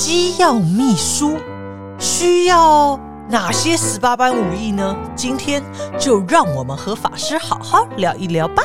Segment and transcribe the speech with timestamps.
[0.00, 1.36] 机要秘书
[1.98, 2.98] 需要
[3.28, 4.96] 哪些十八般武艺呢？
[5.14, 5.62] 今天
[5.98, 8.62] 就让我们和法师好好聊一聊吧。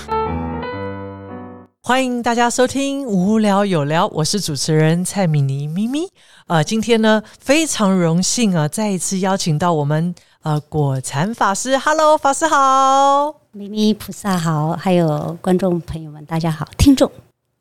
[1.83, 6.07] 欢迎大家收听《无聊有聊》，我是主持人蔡米妮咪咪。
[6.47, 11.77] 呃，今天呢非常荣幸啊，再一次邀请到我们呃果禅法师。
[11.77, 17.11] Hello，法师好，咪咪菩萨好，还有观众朋友们大家好，听众。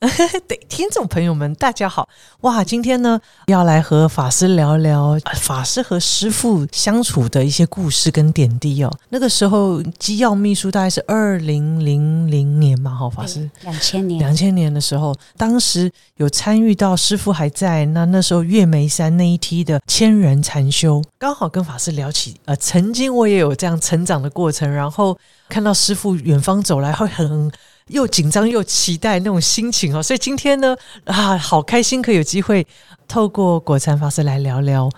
[0.46, 2.06] 对，听众朋友们，大家好！
[2.42, 8.92] 哇，今天呢要来和法师聊聊法师和师父相处的一些故事跟点滴哦。
[9.08, 25.16] 那个时候，机要秘书大概是二零零零年嘛，哈，法师两千年，两千年的时候，当时有参与到师父还在那那时候月眉山那一梯的千人禅修，刚好跟法师聊起，呃，曾经我也有这样成长的过程，然后
[25.48, 27.50] 看到师父远方走来，会很。
[27.88, 30.74] 又紧张又期待那种心情哦，所以今天呢
[31.04, 32.66] 啊，好开心可以有机会
[33.06, 34.90] 透过果禅法师来聊聊。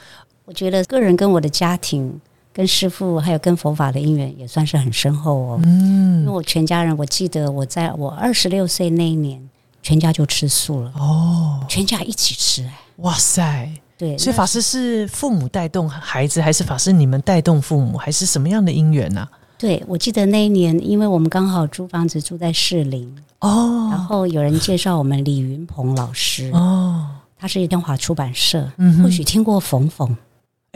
[0.45, 2.21] 我觉得个人跟我的家庭、
[2.53, 5.61] 跟师父还有跟佛法的因缘也算是很深厚哦。
[5.65, 9.43] 嗯，因为我全家人，我记得我在我二十六岁那一年，
[9.83, 19.27] 全家就吃素了哦，全家一起吃哎，哇塞，对，所以法师是父母带动孩子，还是法师你们带动父母，还是什么样的因缘呢？
[19.59, 27.07] 对，我记得那一年，因为我们刚好租房子住在士林哦，然后有人介绍我们李云鹏老师哦，
[27.39, 28.71] 他是天华出版社，
[29.03, 30.17] 或许听过冯冯。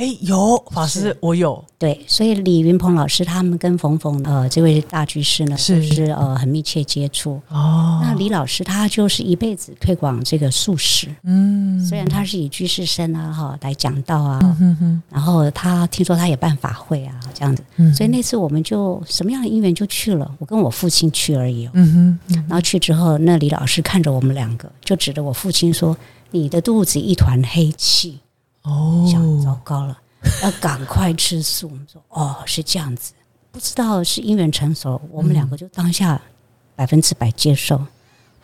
[0.00, 1.62] 哎，有法师，我有。
[1.78, 5.82] 对，所以李云鹏老师他们跟冯冯呃这位大居士呢，是。
[5.82, 7.38] 是呃很密切接触。
[7.48, 8.00] 哦。
[8.02, 14.40] 那李老师他就是一辈子推广这个素食，嗯，虽然他是以居士身啊哈来讲道啊，
[15.10, 17.62] 然后他听说他也办法会啊这样子，
[17.94, 25.94] 所以那次我们就什么样的因缘就去了，我跟我父亲去而已，嗯哼，然后去之后，那李老师看着我们两个，就指着我父亲说
[26.32, 28.18] ：“你的肚子一团黑气。”
[28.62, 29.98] 哦，想糟糕了，
[30.42, 31.68] 要赶快吃素。
[31.68, 33.12] 我们说哦，是这样子，
[33.50, 36.20] 不知道是因缘成熟，我们两个就当下
[36.76, 37.80] 百分之百接受。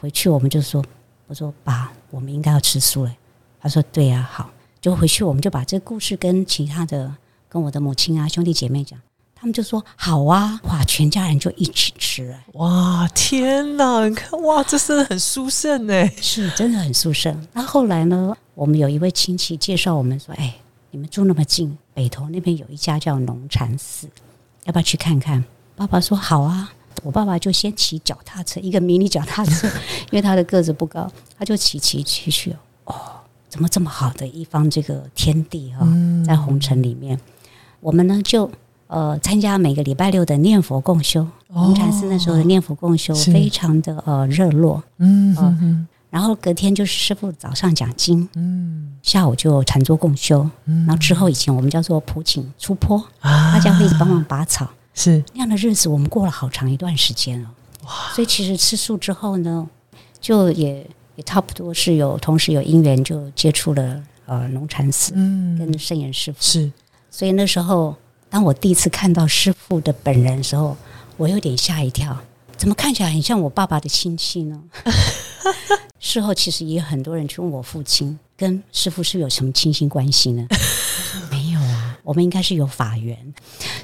[0.01, 0.85] 回去我们就说，
[1.27, 3.15] 我说爸，我们应该要吃素了。
[3.61, 7.15] 他说对呀，好，就回去我们就把这个故事跟其他的
[7.49, 8.99] 跟我的母亲啊兄弟姐妹讲，
[9.47, 12.39] 们就说好啊，哇，全家人就一起吃了。
[12.55, 17.47] 哇，天哪，你看哇，这是很殊胜哎，是真的很殊胜。
[17.53, 18.37] 那后来呢？
[18.55, 20.55] 我们有一位亲戚介绍我们说：“哎，
[20.91, 24.09] 你们住那么近，北头那边有一家叫农禅寺，
[24.65, 25.45] 要不要去看看？”
[25.77, 29.69] 爸爸说：“好啊。”我爸爸就先骑脚踏车，一个迷你脚踏车，
[30.11, 31.07] 因为他的个子不高，
[31.39, 32.57] 他就骑骑骑去。
[32.85, 32.95] 哦，
[33.51, 35.87] 怎么这么好的一方这个天地哈，
[36.27, 37.21] 在红尘里面，
[37.81, 38.51] 我们呢就
[38.87, 41.27] 呃参加每个礼拜六的念佛共修。
[41.49, 44.83] 龙禅寺那时候的念佛共修非常的呃热络。
[44.99, 45.89] 嗯嗯。
[46.09, 55.23] 然后隔天就是师傅早上讲经，嗯，下午就禅坐共修，嗯，然后之后以前我们叫做普请出坡，啊，大家会帮忙拔草，是。
[55.35, 57.51] 那样的日子，我们过了好长一段时间了，
[57.85, 57.91] 哇！
[58.15, 59.69] 所以其实吃素之后呢，
[60.19, 60.87] 就也
[61.17, 66.71] 也差不多是有同时有因缘就接触了呃龙禅寺，嗯，跟圣严师傅是，
[67.11, 67.95] 所以那时候
[68.29, 70.77] 当我第一次看到师傅的本人的时候，
[71.17, 72.17] 我有点吓一跳。
[72.57, 74.61] 怎么看起来很像我爸爸的亲戚呢？
[76.01, 80.47] 事后其实也有很多人去问我父亲跟师傅是有什么亲戚关系呢？
[81.31, 83.17] 没有啊，我们应该是有法缘。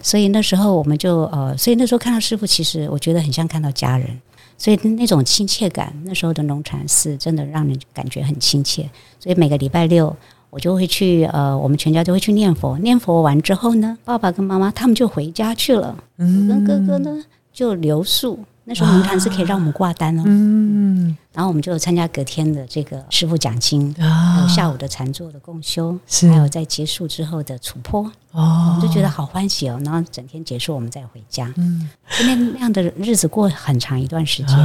[0.03, 4.21] 所以那时候我们就呃，所以那时候看到师傅，其实我觉得很像看到家人，
[4.57, 8.89] 所以那种亲切感，那时候的农禅寺真的让人感觉很亲切。
[9.21, 10.15] 所以每个礼拜六
[10.53, 12.77] 我就会去呃，我们全家都会去念佛。
[12.81, 17.25] 念佛完之后呢，爸爸跟妈妈他们就回家去了，嗯，跟哥哥呢
[17.55, 18.39] 就留宿。
[18.65, 25.99] 那时候龙潭是可以让我们挂单哦，嗯，然后我们就参加隔天的这个师傅讲经，还有下午的禅坐的共修，
[26.31, 28.03] 还有在结束之后的楚坡，
[28.33, 29.81] 哦，我们就觉得好欢喜哦。
[29.83, 34.57] 然后整天结束，我们再回家，嗯，今天那样的日子过很长一段时间。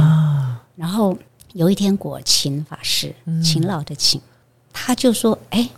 [0.76, 1.16] 然后
[1.54, 3.12] 有一天，果勤法师，
[3.42, 4.20] 勤劳的勤，
[4.72, 5.68] 他就说：“哎，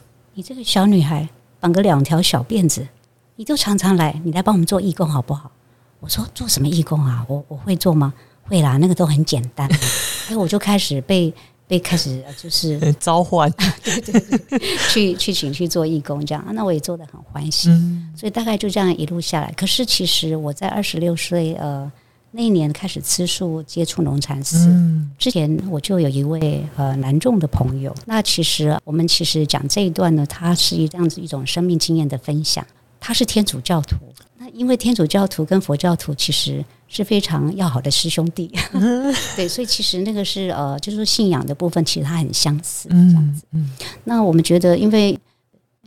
[0.40, 1.28] 你这个小女孩
[1.60, 2.88] 绑个两条小辫子，
[3.36, 5.52] 你就常常来，你来帮我们做义工好不好？”
[6.00, 7.22] 我说做什么义工啊？
[7.28, 8.14] 我我会做吗？
[8.44, 9.68] 会啦，那个都很简单。
[10.30, 11.30] 哎，我就开始被
[11.68, 13.52] 被开始就是 召唤，
[13.84, 14.58] 对对对，
[14.88, 16.42] 去去请去做义工这样。
[16.54, 17.68] 那我也做的很欢喜，
[18.16, 19.52] 所以大概就这样一路下来。
[19.52, 21.92] 可是其实我在二十六岁呃
[22.32, 24.72] 那一年开始吃素接触农禅寺
[25.18, 27.94] 之前，我就有一位呃南众的朋友。
[28.06, 32.64] 那其实我们其实讲这一段呢，它是一这样子一种生命经验的分享。
[33.00, 33.96] 他是天主教徒。
[34.38, 38.50] 那因为天主教徒跟佛教徒其实是非常要好的师兄弟。
[39.34, 43.42] 对，所以其实那个是呃，就是说信仰的部分，其实它很相似这样子。
[43.52, 43.70] 嗯
[44.04, 45.18] 那我们觉得，因为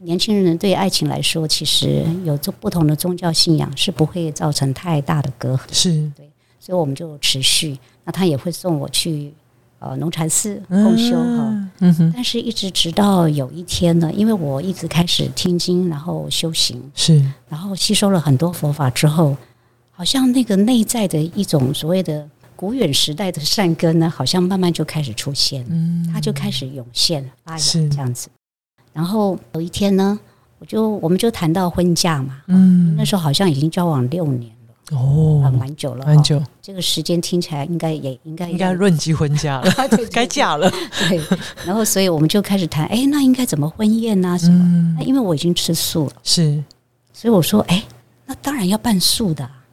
[0.02, 6.12] 年轻人对爱情来说，其实有着不同的宗教信仰是不会造成太大的隔阂，是
[6.64, 7.78] 所以我们就持续。
[8.06, 9.34] 那他也会送我去
[9.80, 11.50] 呃农禅寺共修哈。
[11.50, 17.22] 嗯嗯哼，但是，一直直到有一天呢，因为我一直开始听经，然后修行，是。
[17.50, 19.36] 然后吸收了很多佛法之后，
[19.92, 22.26] 好像那个内在的一种所谓的
[22.56, 26.10] 古远时代的善根呢，好像慢慢就开始出现，嗯。
[26.14, 27.84] 它就开始涌现发是。
[27.84, 28.30] 芽这样子。
[28.94, 30.18] 然后有一天呢，
[30.60, 32.96] 我就我们就谈到婚嫁嘛，嗯。
[32.96, 34.50] 那时候好像已经交往六年
[34.92, 39.72] 哦，蛮久了，蛮久，这个时间听起来应该也应该应该论及婚嫁了，
[40.12, 40.70] 该嫁了。
[41.08, 41.22] 对。
[41.66, 44.38] 然后，所以我们就开始谈，哎，那应该怎么婚宴啊？
[44.38, 44.60] 什么？
[44.64, 46.14] 嗯那，因为我已经吃素了。
[46.24, 46.62] 是
[47.14, 47.84] 所以我说，哎，
[48.26, 49.64] 那当然要办素的啊。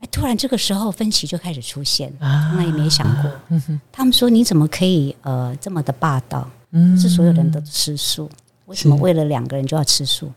[0.00, 3.30] 哎，突然这个时候分歧就开始出现，啊从来也没想过。
[3.48, 6.48] 嗯，他们说你怎么可以呃这么的霸道？
[6.72, 8.30] 嗯是所有人都吃素，
[8.66, 10.30] 为什么为了两个人就要吃素？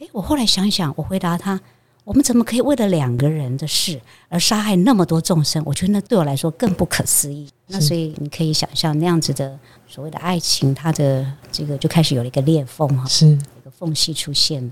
[0.00, 1.60] 哎，我后来想想，我回答他：
[2.04, 3.98] 我们怎么可以为了两个人的事
[4.28, 5.62] 而杀害那么多众生？
[5.64, 7.48] 我觉得那对我来说更不可思议。
[7.66, 9.58] 那所以你可以想象那样子的
[9.88, 13.06] 所谓的爱情，它的这个就开始有了一个裂缝哈。
[13.06, 14.70] 是一个缝隙出现了。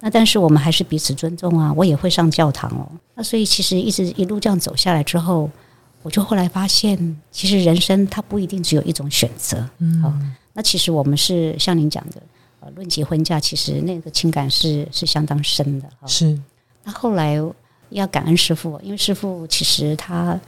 [0.00, 2.90] 那但是我们还是彼此尊重啊，我也会上教堂哦。
[3.14, 5.50] 那所以其实一直一路这样走下来之后，
[6.02, 9.68] 我就后来发现，其实人生它不一定只有一种选择。
[9.80, 10.10] 嗯好，
[10.54, 12.22] 那其实我们是像您讲的，
[12.60, 15.86] 呃，论及婚嫁，其实那个情感是是相当深的。
[16.00, 16.40] 哈是
[16.84, 17.36] 那后来
[17.90, 20.38] 要感恩师傅，因为师傅其实他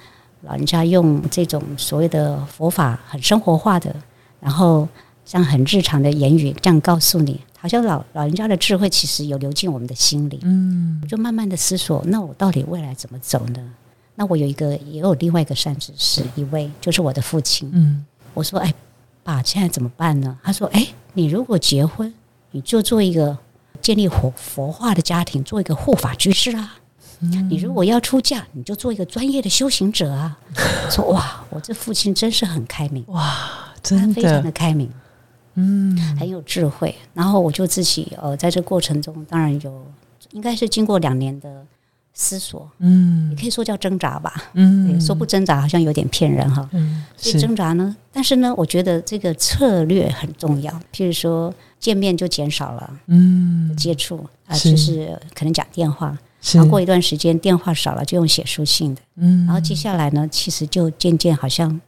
[0.43, 3.95] 老人家用这种所谓的佛法很生活化的，
[4.41, 4.89] 然后
[5.25, 10.41] 像很日常的言语这样告诉你，好像老老人家的智慧其实有流进我们的心里。
[10.43, 13.75] 嗯我就慢慢的思索，那我到底未来怎么走呢？
[14.15, 17.71] 那我有一个也有另外一个善知识，一位就是我的父亲。
[17.73, 18.05] 嗯
[18.35, 18.73] 我说：“哎，
[19.23, 22.13] 爸，现在怎么办呢？”他说：“哎，你如果结婚，
[22.51, 23.37] 你就做一个
[23.83, 26.79] 建立佛佛化的家庭，做一个护法居士啊。
[27.51, 30.39] 你如果要出嫁，你就做一个专业的修行者啊。
[30.91, 34.91] ”说：“哇，我这父亲真是很开明，哇，真的非常的的开明，
[35.55, 39.87] 嗯很有智慧。”然后我就自己呃，在这过程中，当然有
[40.33, 41.65] 应该是经过两年的
[42.15, 44.51] 思索，嗯也可以说叫挣扎吧。
[44.53, 46.69] 嗯对，说不挣扎好像有点骗人哈。
[46.73, 50.73] 嗯所以挣扎呢，但是呢，我觉得这个策略很重要。
[50.93, 56.17] 譬如说，见面就减少了嗯接触啊、是就是可能讲电话，
[56.53, 59.01] 然后过一段时间电话少了，就用写书信的。
[59.17, 61.81] 嗯然后接下来呢，其实就渐渐好像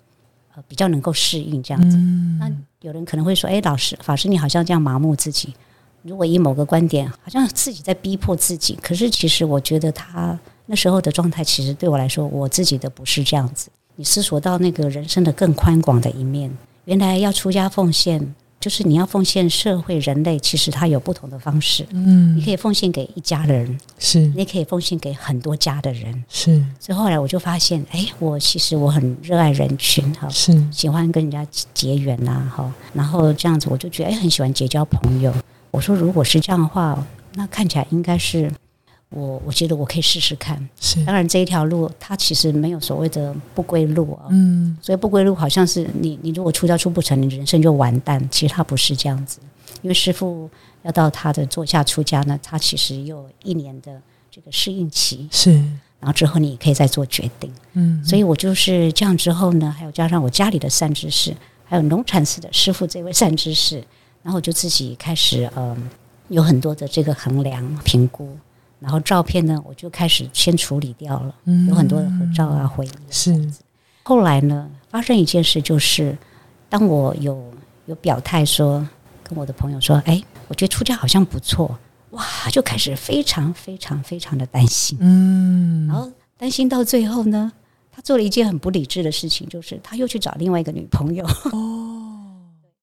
[0.55, 1.97] 呃比较能够适应这样子。
[1.99, 2.50] 嗯那
[2.81, 5.55] 有人可能会说：“哎，老师法师，你好像这样麻木自己。
[6.04, 8.78] 如果以某个观点，好像自己在逼迫自己。
[8.82, 13.70] 可是其实我觉得他那时候的状态，其实对我来说，我自己的不是这样子。
[13.96, 16.50] 你思索到那个人生的更宽广的一面，
[16.84, 21.86] 原来要出家奉献，就是你要奉献社会人类，其实它有不同的方式。
[21.92, 26.24] 嗯你可以奉献给一家人，是你也可以奉献给很多家的人。
[26.28, 35.32] 是所以后来我就发现，哎，我其实我很热爱人群，哈，是喜欢跟人家结缘呐、哈，然后这样子我就觉得哎，很喜欢结交朋友。
[35.75, 37.05] 我说如果是这样的话，
[37.35, 38.49] 那看起来应该是
[39.09, 40.56] 我，我觉得我可以试试看。
[40.81, 48.25] 是当然这一条路它其实没有所谓的不归路啊，嗯所以不归路好像是你你如果出家出不成，你人生就完蛋。
[48.31, 49.40] 其实它不是这样子，
[49.83, 50.49] 因为师傅
[50.83, 54.00] 要到他的座下出家呢，他其实有一年的
[54.31, 55.54] 这个适应期，是
[55.99, 57.52] 然后之后你也可以再做决定。
[57.73, 63.83] 嗯所以我就是这样之后呢，还有加上我家里的善知识，还有农禅寺的师傅这位善知识，
[64.25, 65.76] 然后我就自己开始嗯，
[66.28, 68.37] 有很多的这个衡量评估，
[68.81, 73.11] 然后照片呢，我就开始先处理掉了，嗯有很多的合照啊、回忆啊。
[73.11, 73.52] 是
[74.02, 76.16] 后来呢，发生一件事，就是
[76.71, 77.52] 当我有
[77.85, 78.85] 有表态说，
[79.23, 81.78] 跟我的朋友说，哎，我觉得出家好像不错，
[82.11, 84.97] 哇，就开始非常非常非常的担心。
[85.02, 87.52] 嗯然后担心到最后呢，
[87.93, 91.25] 他做了一件很不理智的事情，就是他又去找另外一个女朋友。
[91.52, 92.00] 哦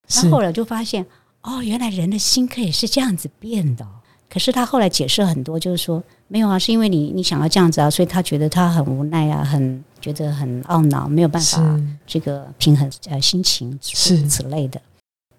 [0.14, 1.06] 那后来就发现，
[1.44, 3.84] 哦，原来人的心可以是这样子变的。
[3.84, 3.90] 哦、
[4.30, 14.18] 可是他后来解释很多，就是说没有啊，是因为你你想要这样子啊，所以他觉得他很无奈啊，很觉得很懊恼，没有办法这个平衡呃心情是。
[14.18, 14.82] 此此类的。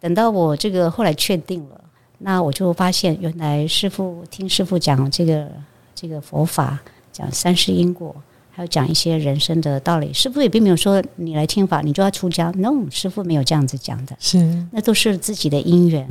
[0.01, 1.81] 等到我这个后来确定了，
[2.19, 5.49] 那我就发现原来师傅听师傅讲这个
[5.95, 6.81] 这个佛法，
[7.13, 8.15] 讲三世因果，
[8.55, 10.13] 还有讲一些人生的道理。
[10.13, 16.07] 师傅也并没有说你来听法你就要出家，no，师傅没有这样子讲的，是那都是自己的因缘，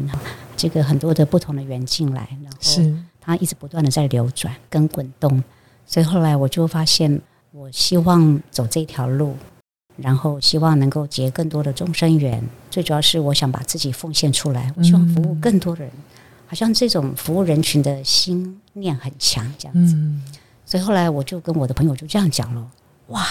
[0.57, 5.43] 这个很多的不同的缘进来，然后是它一直不断的在流转跟滚动，
[5.86, 7.21] 所以后来我就发现，
[7.51, 9.36] 我希望走这条路，
[9.98, 12.43] 然后希望能够结更多的众生缘。
[12.71, 15.91] 最主要是我想把自己奉献出来，我希望服务更多的人。
[16.48, 19.95] 好像这种服务人群的心念很强，这样子。
[20.65, 22.67] 所以后来我就跟我的朋友就这样讲了，
[23.07, 23.25] 哇，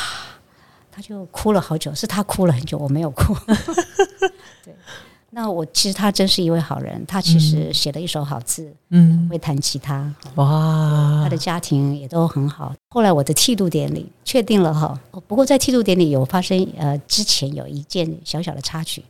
[0.90, 3.34] 他就哭了好久，是他哭了很久，我没有哭。
[4.64, 4.74] 对。
[5.32, 12.74] 那我其实他真是一位好人，他其实写了一手好字，嗯，会弹吉他，哇，他的家庭也都很好。
[12.88, 19.04] 后来我的剃度典礼确定了哈，不过在剃度典礼有发生呃之前有一件小小的插曲，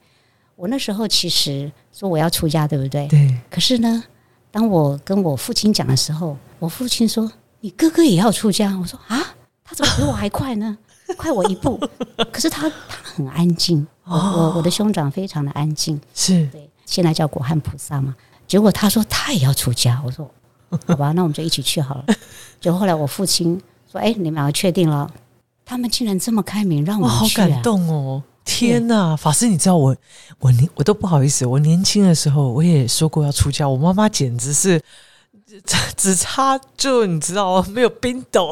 [0.57, 3.09] 我那时候其实说我要出家，对不对？
[3.09, 3.35] 对。
[3.49, 4.05] 可是呢，
[4.51, 10.77] 当我跟我父亲讲的时候，我父亲说：“你哥哥也要出家。”我说：“啊，他怎么比我还快呢？
[11.17, 11.79] 快我一步。”
[12.33, 13.87] 可是他他很安静。
[14.05, 18.15] 我我的兄长非常的安静，是对，现在叫果汉菩萨嘛。
[18.49, 20.29] 结果他说他也要出家，我说
[20.87, 22.05] 好吧，那我们就一起去好了。
[22.61, 25.09] 就后来我父亲说：“哎，你们两个确定了？”
[25.65, 28.21] 他们竟然这么开明，让我好感动哦！
[28.45, 29.97] 天呐，法师，你知道我
[30.41, 34.83] 我年我都不好意思，我年轻的时候我也说过要出家，我妈妈简直是
[35.97, 38.51] 只差就你知道没有冰斗。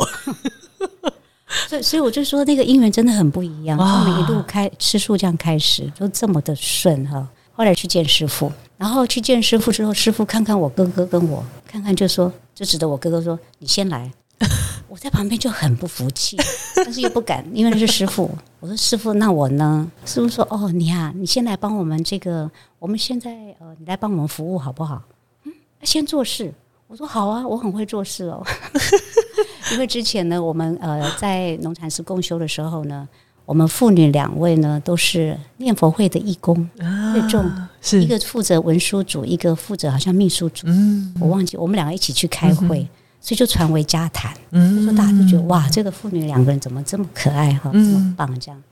[1.68, 3.78] 所以，所以我就说，那个姻缘真的很不一样。
[3.78, 7.26] 他们一路开吃素这样开始，就这么的顺哈。
[7.52, 14.12] 后来去见师傅，然后去见师傅之后，师傅看看我哥哥跟我，看看就说，就指着我哥哥说：“你先来。
[14.88, 16.36] ”我在旁边就很不服气，
[16.76, 18.30] 但是又不敢，因为那是师傅。
[18.60, 25.02] 我说：“师傅，那我呢？”师傅说：“哦，你啊，你先来帮我们这个，我们现在呃，你来帮我们服务好不好？
[25.44, 25.52] 嗯，
[25.82, 26.52] 先做事。”
[26.88, 28.42] 我说：“好啊，我很会做事哦。
[29.72, 33.06] ”因为之前呢，我们呃在农禅寺共修的时候呢，
[33.44, 36.66] 我们父女两位呢都是念佛会的义工，
[37.12, 37.44] 最重
[37.82, 42.88] 是一个负责文书组，一个负责好像秘书组，嗯，我忘记我们两个一起去开会，
[43.20, 48.62] 所以就传为家谈，嗯，说大家都觉得哇，这个父女两个人怎么这么可爱哈，这么棒这样，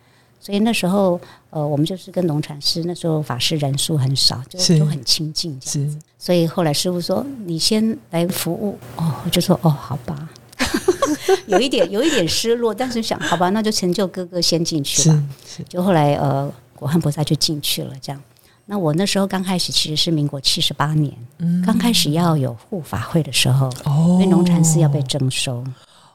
[0.40, 10.28] 所以那时候呃我们就是跟农禅师那时候法师人数很少，就就很亲近这样子，所以后来师傅说你先来服务哦，我就说哦好吧。
[11.46, 15.22] 有一点有一点失落，但是想好吧，那就成就哥哥先进去吧。
[15.68, 17.92] 就后来呃，果汉菩萨就进去了。
[18.00, 18.22] 这样，
[18.66, 21.12] 那我那时候刚开始其实是民国七十八年，
[21.64, 25.64] 刚开始要有护法会的时候，因为农禅寺要被征收，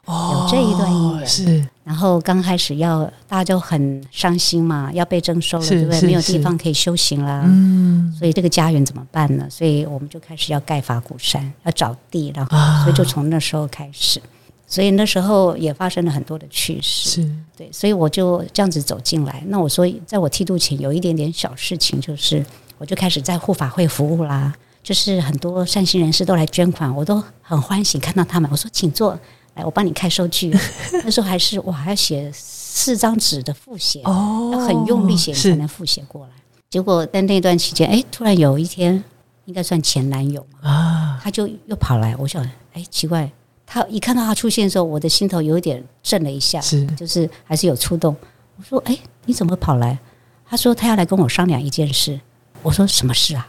[0.08, 1.26] 有这一段姻缘。
[1.26, 6.00] 是，然后刚开始要大家就很伤心嘛，要被征收了，对不对？
[6.02, 7.42] 没有地方可以修行啦。
[7.46, 9.46] 嗯，所以这个家园怎么办呢？
[9.48, 14.20] 所以我们就开始要盖法鼓山，要找地，然后所以就从那时候开始。
[14.66, 19.42] 所以那时候也发生了很多的趣事，是对，所以我就这样子走进来。
[19.48, 22.42] 那我说，在我剃度前有一点点小事情，就是
[22.78, 24.52] 我就开始在护法会服务啦。
[24.82, 28.50] 就是很多善心人士都来捐款，我都很欢喜看到他们。
[28.50, 29.16] 我说，请坐，
[29.54, 30.50] 来，我帮你开收据。
[31.04, 36.30] 那时候还是我还，要写四张纸的复写，哦，要很用力写才能复写过来。
[36.70, 39.02] 结果在那段期间，哎，突然有一天，
[39.44, 42.42] 应该算前男友嘛，啊，他就又跑来，我想，
[42.72, 43.30] 哎，奇怪。
[43.66, 48.14] 他一看到他出现的时候，我的心头有一点震了一下，是，就是还是有触动。
[48.56, 49.98] 我说：“哎，你怎么跑来？”
[50.44, 52.20] 他说：“他要来跟我商量一件事。”
[52.62, 53.48] 我说：“什么事啊？”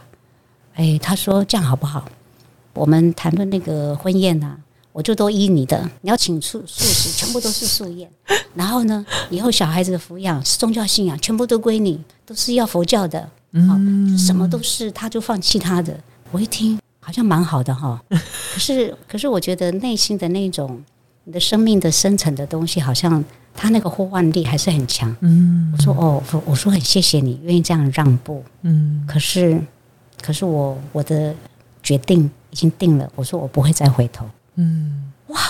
[0.76, 2.04] 哎，他说：“这样好不好？
[2.72, 4.56] 我们谈论那个婚宴呐，
[4.94, 5.78] 我就都依你的。
[6.00, 8.08] 你要请素素食，全部都是素宴。
[8.54, 13.28] 然后呢，以后小孩子的抚养、宗教信仰，全部都归你，都是要佛教的。
[13.52, 15.94] 嗯，什么都是，他就放弃他的。”
[16.32, 16.78] 我一听。
[17.06, 20.82] 好像蛮好的哈， 可是可是我觉得内心的那种
[21.24, 23.22] 你的生命的深层的东西，好像
[23.54, 25.14] 他那个呼唤力还是很强。
[25.20, 28.42] 嗯，我说哦，我说很谢谢你愿意这样让步。
[28.62, 29.60] 嗯，可是
[30.22, 31.34] 可是我我的
[31.82, 33.06] 决定已经定了。
[33.16, 34.26] 我说我不会再回头。
[34.56, 35.40] 嗯，哇，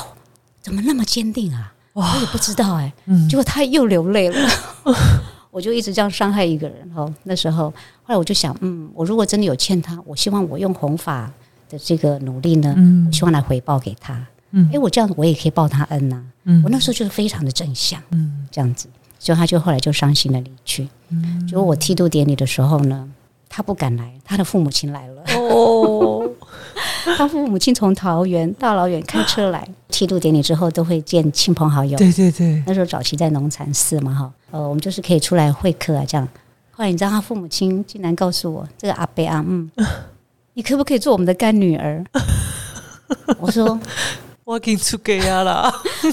[0.62, 1.73] 怎么那么坚定啊？
[1.92, 2.92] 我也不知道哎。
[3.06, 4.49] 嗯，结果他又流泪了。
[5.50, 7.12] 我就一直这样伤害一个人哦。
[7.23, 7.70] 那时候
[8.02, 11.30] 后来我就想，嗯，我如果真的有欠他，我希望我用弘法。
[11.66, 12.75] 的这个努力呢，
[13.06, 14.14] 我希望来回报给他。
[14.50, 16.23] 嗯，哎，我这样子我也可以报他恩呐。
[16.44, 17.99] 嗯，我那时候就是非常的正向。
[18.11, 18.87] 嗯，这样子，
[19.18, 20.87] 所以他就后来就伤心的离去。
[21.08, 23.08] 嗯，结果我剃度典礼的时候呢，
[23.49, 25.23] 他不敢来，他的父母亲来了。
[25.38, 26.24] 哦，
[27.16, 31.96] 他父母亲从桃园大老远开车来剃度典礼之后，都会见亲朋好友。
[31.99, 36.26] 对对对，那时候早期在农禅寺嘛，哈，呃，我们就是可以出来会客啊，这样。
[36.70, 39.70] 后来你知道他父母亲竟然告诉我，这个阿伯啊，嗯。
[40.56, 42.04] 你可不可以做我们的干女儿？
[43.40, 43.76] 我说
[44.44, 45.68] 我已经出家了，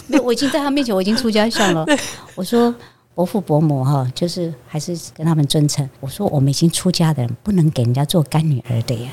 [0.08, 1.86] 没有，我已经在他面前我已经出家相了。
[2.34, 2.74] 我说
[3.14, 5.88] 伯父伯母哈，就是还是跟他们尊称。
[6.00, 9.12] 我说我们已经出家的人不能给人家做干女儿的呀。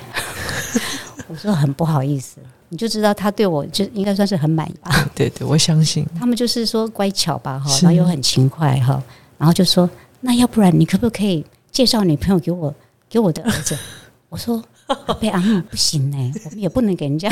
[1.27, 4.91] 我说很不好意思，你就知道他对我就应该算是很满意吧。
[5.15, 6.07] 对对，我相信。
[6.19, 9.03] 他们就是说乖巧吧，哈，然后又很勤快哈，
[9.37, 9.89] 然后就说
[10.21, 12.75] 那要不然你可不可以介绍女朋友给我
[13.09, 13.77] 给我的儿子？
[14.31, 17.31] 我说阿贝阿姆不行呢、我们也不能给人家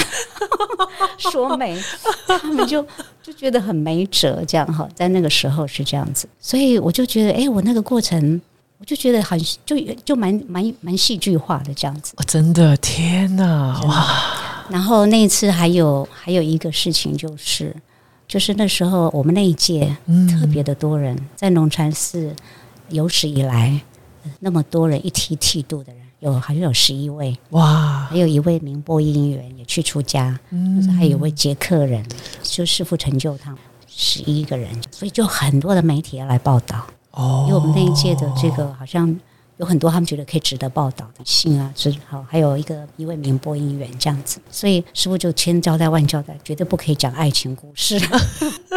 [1.19, 1.79] 说媒，
[2.27, 2.87] 他们就
[3.23, 8.41] 就觉得很没辙，这样哈，在那个时候是这样子，所以我就觉得，哎、我那个过程，
[8.79, 12.15] 我就觉得很就就蛮蛮蛮戏剧化的这样子。
[12.19, 17.75] 哦，真的，天哪，哇，然后那一次还有还有一个事情就是，
[18.29, 20.29] 就是那时候我们那一届嗯。
[20.29, 22.35] 特别的多人，在龙禅寺
[22.91, 23.81] 有史以来
[24.25, 30.87] 呃那么多人一梯剃度的人，有好像有十一位，哇，还有一位宁波音员也去出家，嗯。
[30.97, 32.05] 还有一位捷克人，
[32.43, 36.87] 就师傅成就他们十一个人，所以就很多的媒体要来报道。
[37.17, 37.45] 哦。
[37.49, 39.15] 因为我们那一届的这个好像
[39.59, 47.99] 有很多他们觉得可以值得报道的信啊，是好，还有一个一位名播音员这样子，所以师傅就千交代万交代，绝对不可以讲爱情故事，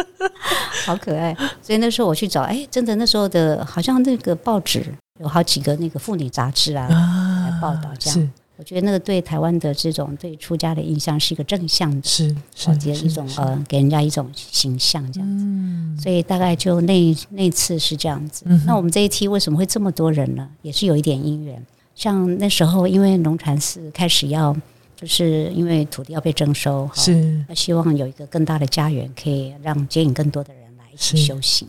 [0.86, 1.36] 好可爱。
[1.62, 8.18] 所以那时候我去找，哎，真的那时候的好像那个报纸有好几个那个妇女杂志啊，啊来报道这样。
[8.18, 8.28] 是
[8.60, 15.44] 我觉得那个对台湾的这种对出家的印象是一个正向的，是是哦，的一种呃，给人家一种形象这样子。
[15.46, 18.44] 嗯所以大概就那那次是这样子。
[18.44, 20.46] 嗯那我们这一期为什么会这么多人呢？
[20.60, 21.64] 也是有一点因缘。
[21.94, 24.54] 像那时候，因为龙禅寺开始要，
[24.94, 31.66] 就是因为土地要被征收，哈是那希望有一个更大的家园，可以让接引更多的人来一起修行。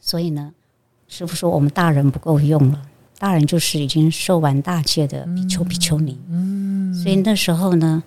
[0.00, 0.52] 所以呢，
[1.08, 2.80] 师傅说我们大人不够用了，
[3.20, 6.18] 大人就是已经受完大戒的比丘比丘尼。
[6.30, 8.02] 嗯所以那时候呢，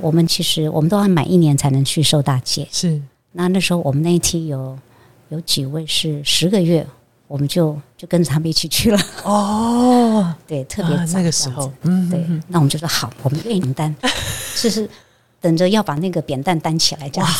[0.00, 2.66] 我们其实我们都要满一年才能去受大戒。
[2.72, 2.98] 是
[3.32, 4.78] 那那时候我们那一梯有
[5.28, 6.86] 有几位是十个月，
[7.28, 8.98] 我们就就跟着他们一起去了。
[9.24, 13.94] 哦， 对，特别那个时候对嗯，那我们就说好，我们愿意担，
[14.60, 14.88] 就是
[15.40, 17.38] 等着要把那个扁担担起来这样子。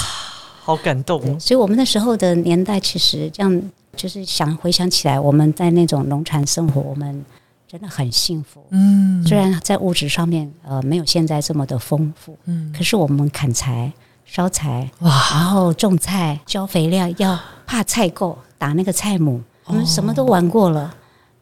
[0.63, 3.63] 好感动对，所以我们那时候的年代，其实这样
[3.97, 7.25] 就是想回想起来，我们在那种农禅生活，我们
[7.69, 8.65] 真的很幸福。
[8.71, 13.93] 嗯虽然在物质上面呃没有现在这么的丰富，嗯可是我们砍柴、
[14.25, 20.95] 烧柴，哇然后种菜、浇肥料，要怕菜够，打那个菜母，我们什么都玩过了。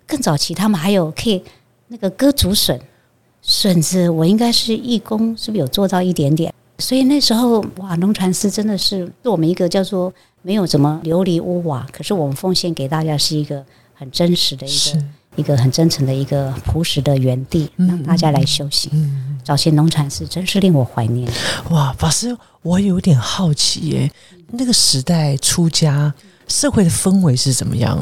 [0.07, 1.43] 更早期他们还有可以
[1.87, 2.81] 那个割竹笋，
[3.41, 6.53] 笋子我应该是义工，是不是有做到一点点？
[6.79, 15.05] 所以那时候哇，农禅师真的是对我们一个叫做没有怎么琉璃屋瓦，可是我们奉献给大家是一个很真实的一是个
[15.37, 18.91] 一个很真诚的一个朴实的园地，嗯让大家来修行。
[18.95, 21.31] 嗯早期农禅寺真是令我怀念。
[21.71, 24.11] 哇，法师，我有点好奇耶，
[24.51, 26.13] 那个时代出家，
[26.47, 27.99] 社会的氛围是怎么样？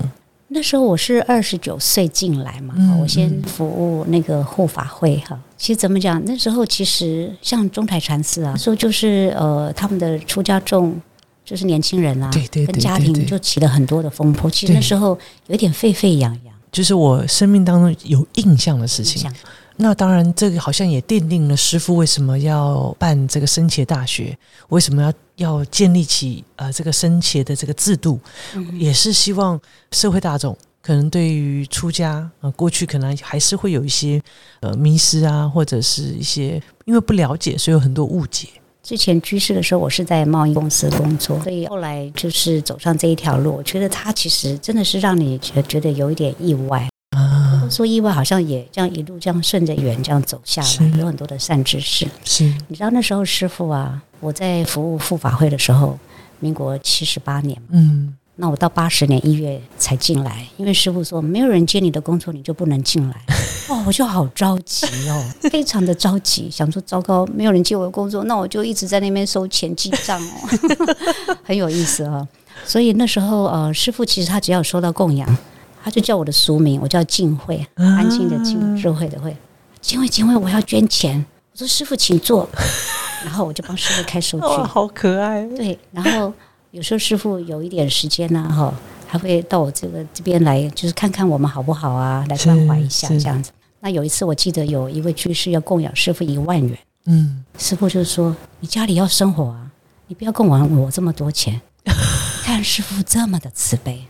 [0.48, 5.38] 那时候我是二十九岁进来嘛，嗯我先服务那个护法会哈。
[5.56, 11.00] 其实怎么讲，那时候其实像中台禅寺啊，说就是呃他们的出家众
[11.48, 14.50] 就是年轻人啊，对对对跟家庭就起了很多的风波。
[14.50, 19.32] 其实那时候有一点沸沸扬扬，就是我生命当中有印象的事情。
[19.78, 24.36] 那当然，这个好像也奠定了师傅为什么要办这个生茄大学，
[24.68, 28.20] 为什么要要建立起呃这个生茄的这个制度，
[28.54, 29.58] 嗯也是希望
[29.92, 34.20] 社会大众可能对于出家呃过去可能还是会有一些
[34.60, 38.48] 呃迷失啊，或者是一些因为不了解，所以有很多误解。
[38.88, 43.54] 之前居士的时候，我是在贸易公司工作，所以后来就是走上这一条路。
[43.54, 46.88] 我觉得它其实真的是让你觉觉得有一点意外。
[47.14, 52.08] 啊，说意外，好像也这样一路这样顺着缘这样走下来，有很多的善知识。
[52.24, 55.98] 是你知道那时候师傅啊，我在服务护法会的时候，
[56.40, 63.16] 民国七十八年，嗯那我到八十年一月才进来，因为师傅说没有人接你的工作，你就不能进来。
[63.68, 70.96] 哦，我就好着急哦，非常的着急，想说糟糕，没有人接我的工作，那我就一直在那边收钱记账哦，
[71.42, 72.26] 很有意思哦。
[72.64, 75.36] 所以那时候呃，师傅其实他只要收到供养，
[75.82, 79.36] 他就叫我的俗名，我叫静慧，安静的静，智慧的慧。
[79.80, 81.24] 静慧，静慧，我要捐钱。
[81.52, 82.48] 我说师傅，请坐。
[83.24, 84.46] 然后我就帮师傅开收据。
[84.46, 85.44] 好可爱。
[85.48, 86.32] 对，然后
[86.78, 88.72] 有时候师傅有一点时间呢、哈，
[89.04, 93.50] 还会到我这个这边来，就是看看我们好不好啊，来关怀一下这样子。
[93.80, 99.68] 那有一次我记得有一位居士要供养师傅一万元，嗯，师傅就说：“你家里要生活啊，
[100.06, 101.60] 你不要供养我这么多钱。
[102.46, 104.04] ”看师傅这么的慈悲，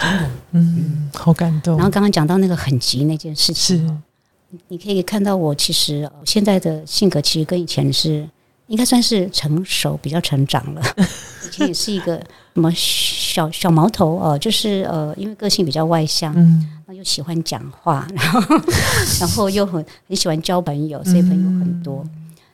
[0.00, 0.30] 真的。
[0.52, 1.76] 嗯，好感动。
[1.76, 3.98] 然后刚刚讲到那个很急那件事情是哦，
[4.68, 8.26] 你可以看到我其实呃现在的性格其实跟以前是
[8.68, 10.82] 应该算是成熟，比较成长了。
[11.46, 12.16] 以前也是一个
[12.54, 18.40] 什么小小毛头哦、呃就是呃，因为个性比较外向，嗯那又喜欢讲话，然后
[19.20, 22.04] 然后又很很喜欢交朋友，所以朋友很多。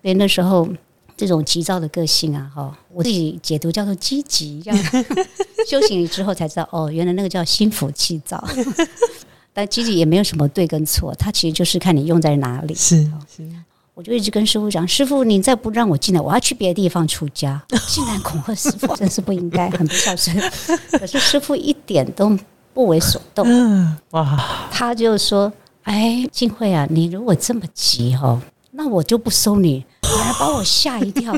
[0.02, 0.68] 所以那时候
[1.16, 5.04] 这种急躁的个性啊，哈，我自己解读叫做积极，这样
[5.68, 8.42] 修行了之后才知道，哦，原来那个叫心浮气躁。
[9.52, 12.74] 但积极也没有什么对跟错，它其实就是看你用在哪里。
[12.74, 13.48] 是是，
[13.94, 17.62] 我就一直跟师傅讲，师傅，你再不让我进来，我要去别的地方出家。
[17.86, 20.36] 竟然恐吓师傅，真是不应该，很不孝顺。
[20.90, 22.36] 可是师傅一点都
[22.72, 23.46] 不为所动。
[23.46, 25.52] 嗯，哇，他就说
[25.84, 31.32] ：“哎，静慧啊，你如果这么急哦，那我就不收你。”你还把我吓一跳。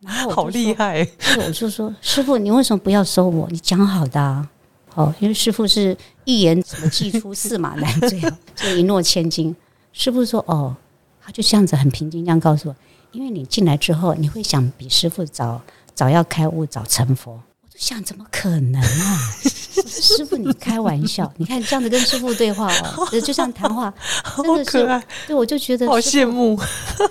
[0.00, 3.48] 然后我好厉害，说，我就说：“师傅，你为什么不要收我？
[3.50, 4.46] 你讲好的啊。”
[4.94, 9.56] 哦，因为师傅是一言什么既出驷马难追啊， 就一诺千金。
[9.94, 10.76] 师傅说：“哦，
[11.24, 12.76] 他就这样子很平静这样告诉我，
[13.12, 15.60] 因为你进来之后，你会想比师傅早
[15.94, 19.18] 早要开悟，早成佛。”我就想，怎么可能啊？
[19.84, 21.32] 师傅，你开玩笑？
[21.38, 23.92] 你看这样子跟师傅对话哦，就像谈话，
[24.36, 26.64] 真的是，可爱，对我就觉得好师羡慕，傅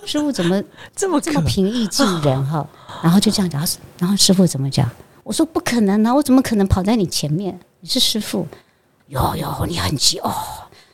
[0.05, 0.63] 师傅怎么
[0.95, 2.65] 这么这么平易近人哈？
[3.03, 3.61] 然后就这样讲，
[3.99, 4.89] 然后师傅怎么讲？
[5.23, 7.59] 我说不可能啊，我怎么可能跑在你前面？
[7.81, 8.47] 你是师傅，
[9.07, 10.33] 有有，你很急哦，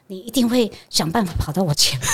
[0.10, 2.10] 你一定会想办法跑到我前面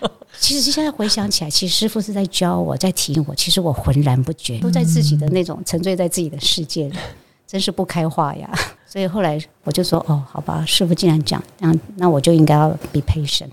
[0.00, 0.12] 的。
[0.38, 6.96] 其实现在回想起来，其实师傅是在教我，在提醒我，其实我浑然不觉，都在自己的那种沉醉在自己的世界里，
[7.48, 8.50] 真是不开化呀。
[8.86, 13.48] 所以后来我就说，哦，好吧，师傅既然讲，那那我就应该要 be patient，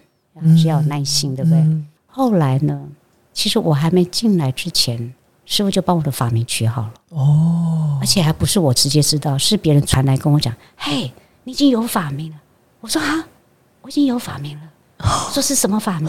[0.58, 1.60] 是要有耐心，对不对？
[1.60, 2.86] 嗯后来呢，
[3.32, 5.13] 其实我还没进来之前，
[5.46, 11.13] 师傅就帮我的法名取好了，哦，而且还不是我直接知道，是别人传来跟我讲：“嘿，
[11.46, 12.38] 你已经有法名了。”
[12.82, 13.26] 我说：“啊，
[13.89, 14.63] 我已经有法名了。”
[15.02, 16.08] 我说：“是什么法名？”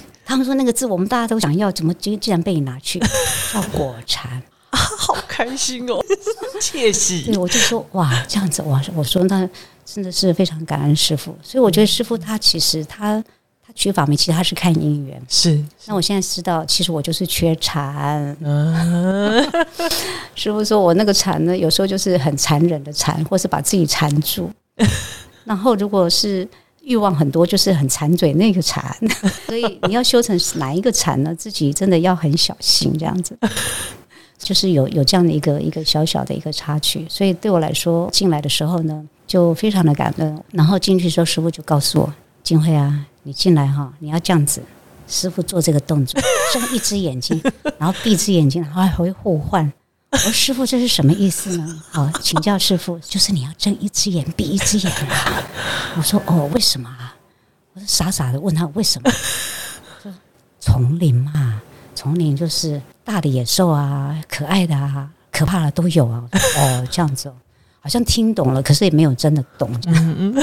[0.22, 3.00] 他们说那个字我们大家都想要，怎么竟竟然被你拿去？
[3.50, 4.42] 叫果禅。
[4.72, 5.98] 好开心哦，
[6.60, 9.48] 窃喜对，，我就说哇，这样子哇，我说那
[9.86, 11.34] 真的是非常感恩师傅。
[11.42, 13.22] 所以我觉得师傅他其实他
[13.66, 15.20] 他取法名，其实他是看姻缘。
[15.26, 18.36] 是，那我现在知道，其实我就是缺禅。
[18.42, 19.42] 嗯，
[20.34, 24.50] 师傅说我那个禅呢，有时候就是很残忍的禅，或是把自己缠住。
[25.44, 26.48] 然后如果是
[26.84, 28.94] 欲望很多，就是很馋嘴那个馋。
[29.46, 31.34] 所以你要修成哪一个馋呢？
[31.34, 33.36] 自己真的要很小心，这样子。
[34.38, 40.42] 就是有有这样的一个一个小小的一个插曲，所以对我来说，进来的时候呢，就非常的感恩。
[40.50, 44.60] 然后进去的时候，师傅就告诉我：“金慧啊，你进来哈，你要这样子。”
[45.06, 46.20] 师傅做这个动作，
[46.52, 47.40] 睁一只眼睛，
[47.78, 49.72] 然后闭一只眼睛，然后还会互换。
[50.12, 51.82] 我说师傅，这是什么意思呢？
[51.90, 55.42] 好，请教师傅，就是你要睁一只眼闭一只眼啊。
[55.96, 57.14] 我说哦，为什么啊？
[57.72, 59.10] 我就傻傻的问他为什么？
[60.02, 60.12] 说
[60.60, 61.62] 丛林嘛，
[61.94, 66.22] 丛林就是大的野兽啊，可爱的啊，可怕的都有啊。
[66.58, 67.34] 哦，这样子哦，
[67.80, 69.80] 好像听懂了，可是也没有真的懂。
[69.80, 70.34] 这样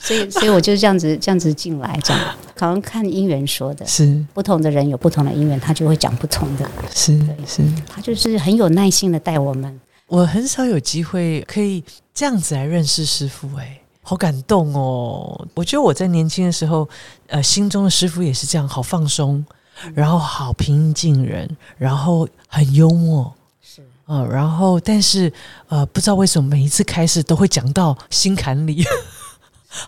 [0.00, 2.22] 所以， 所以我就这样子这样子进来，这样
[2.58, 4.24] 好像看姻缘说的，是。
[4.34, 6.68] 不同的人有不同的姻缘，他就会讲不同的。
[6.92, 9.80] 是是，他就是很有耐心的带我们。
[10.06, 15.46] 我很少有机会可以这样子来认识师傅，哎，好感动哦！
[15.54, 16.88] 我觉得我在年轻的时候，
[17.28, 19.44] 呃，心中的师傅也是这样，好放松，
[19.94, 23.32] 然后好平易近人，然后很幽默，
[23.62, 23.82] 是。
[24.06, 25.32] 呃，然后但是
[25.68, 28.84] 呃，不知道为什么每一次开始都会讲到心坎里，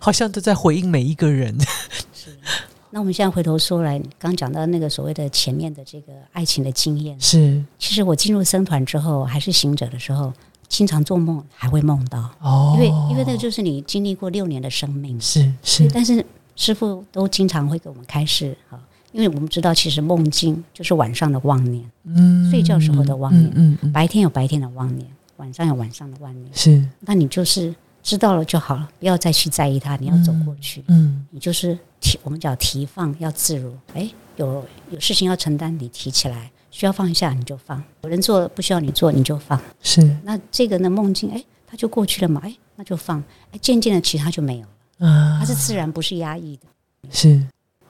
[0.00, 1.56] 好像都在回应每一个人。
[2.94, 7.64] 那我们现在回头说来，刚讲到那个所谓的前面的这个爱情的经验，是。
[7.78, 10.30] 其实我进入僧团之后，还是行者的时候，
[10.68, 15.50] 经常做梦还会梦到，哦，因为因为那个就是你经历过六年的生命，是。
[15.62, 16.22] 是但是
[16.54, 18.78] 师傅都经常会给我们开示哈，
[19.12, 26.86] 因为我们知道其实梦境就是晚上的妄念，嗯睡觉时候的妄念嗯嗯嗯，白天有白天的妄念，晚上有晚上的妄念，是。
[27.00, 30.82] 那你就是知道了就好了，不要再去在意它，你要走过去。
[30.88, 33.72] 嗯你就是提，我们叫提放，要自如。
[33.94, 39.60] 哎，有有事情要承担，你提起来；需要放下，你就放；有人做不需要你做，你就放。
[39.82, 43.22] 是那这个呢，梦境，哎，它就过去了嘛，哎，那就放。
[43.52, 44.66] 哎，渐渐的，其他就没有
[44.98, 46.62] 了，啊它是自然，不是压抑的。
[47.10, 47.40] 是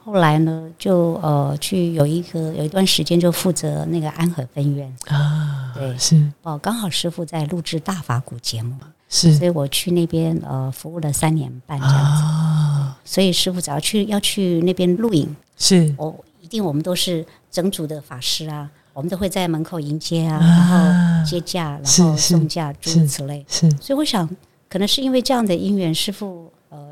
[0.04, 5.98] 后来呢，就呃，去有一个有一段时间就负责那个安和分院啊，对。
[5.98, 6.32] 是。
[6.42, 8.76] 哦，刚好师傅在录制大法鼓节目，
[9.08, 9.34] 是。
[9.34, 12.22] 所以我去那边呃服务了三年半这样子。
[12.22, 15.94] 啊，所以师傅只要去要去那边录影，是。
[15.96, 23.44] 我一定我们都是整组的法师啊，我们都会在门口迎接啊，啊然后接驾，然后送驾，诸如此类。
[23.48, 23.70] 是。
[23.72, 24.28] 所以我想，
[24.68, 26.90] 可能是因为这样的因缘，师傅呃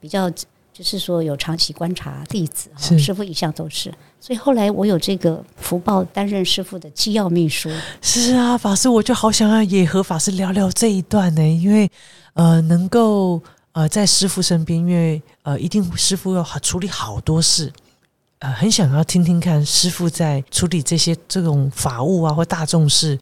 [0.00, 7.68] 比较就是说有长期观察弟子，哈师傅一向都是，所以后来我有这个福报担任师傅的机要秘书，
[8.00, 11.90] 是啊，法师，我就好想要也和法师聊聊这一段呢，因为
[12.34, 17.72] 呃，能够呃在师傅身边，因为呃，一定师傅要处理好多事，
[18.38, 23.18] 呃，很想要听听看师傅在处理这些这种法务啊或大众事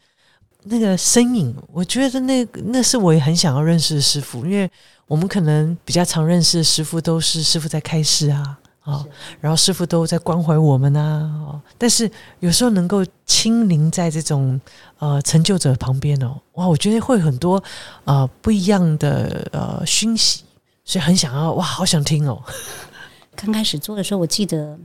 [0.64, 1.56] 那个身影。
[1.72, 4.70] 我觉得那那是我也很想要认识的师傅，因为
[5.06, 8.58] 我们可能比较常认识的师傅都是师傅在开示啊。
[8.90, 9.04] 啊，
[9.40, 14.60] 然后师傅都在关怀我们呐，哦，但是有时候能够亲临在这种
[14.98, 17.62] 呃成就者旁边哦，哇，我觉得会很多
[18.04, 20.42] 呃不一样的呃熏习，
[20.84, 22.42] 所以很想要哇，好想听哦。
[23.36, 24.78] 刚开始做的时候，我记得。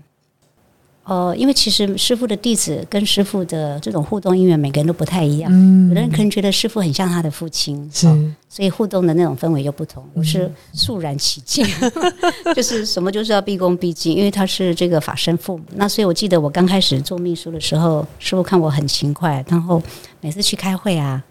[1.05, 5.51] 呃，因为其实师傅的弟子跟师傅的这种互动因缘，每个人都不太一样。
[5.53, 8.07] 嗯，有的人可能觉得师傅很像他的父亲，是，
[8.49, 10.03] 所以互动的那种氛围就不同。
[10.15, 11.63] 我是肃然起敬，
[12.55, 15.63] 就是什么就是要毕恭毕敬，因为他是这个法身父母。
[15.75, 19.79] 那所以我记得我刚开始做秘书的时候，师傅看我很勤快，然后
[20.21, 21.23] 每次去开会啊，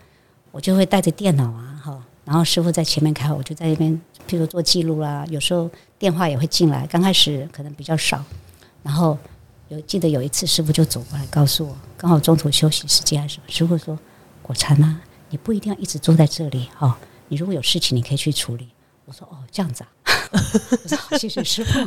[0.53, 6.87] 我就会带着电脑啊，哈，然后师傅在前面开会，我就在那边，譬如做记录啦，有时候电话也会进来。
[6.87, 8.23] 刚开始可能比较少，
[8.85, 9.19] 然后。
[9.69, 13.99] 有记得有一次，师傅就走过来告诉我，刚好中途休息时间还是什么，师傅说
[14.43, 15.01] ：“果禅啊，
[15.31, 16.99] 你不一定要一直坐在这里哈，
[17.29, 18.69] 你如果有事情，你可以去处理。”
[19.07, 19.89] 我说：“哦，这样子啊。
[20.85, 21.79] ”我说：“好，谢谢师傅。”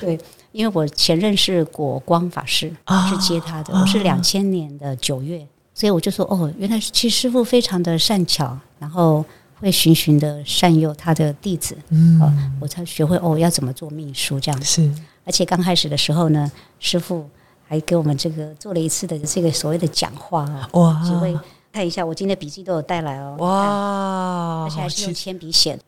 [0.00, 0.18] 对，
[0.52, 2.72] 因为我前任是果光法师，
[3.10, 9.24] 去接他的，我是两千年的九月，所以我就说：“哦，原来其实师傅非常的善巧，然后
[9.60, 14.94] 会循循的善诱他的弟子，嗯，我才学会哦要怎么做秘书这样子。”是。
[15.24, 17.28] 而且刚开始的时候呢，师傅
[17.66, 21.02] 还给我们这个做了一次的这个所谓的讲话啊，哇！
[21.04, 21.38] 几位
[21.72, 24.64] 看一下，我今天笔记都有带来哦，哇！
[24.64, 25.78] 而且还是用铅笔写。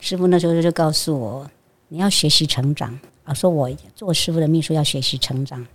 [0.00, 1.50] 师傅那时候就告诉我，
[1.88, 5.66] 你要学习成长啊，说我做师傅的秘书要学习成长，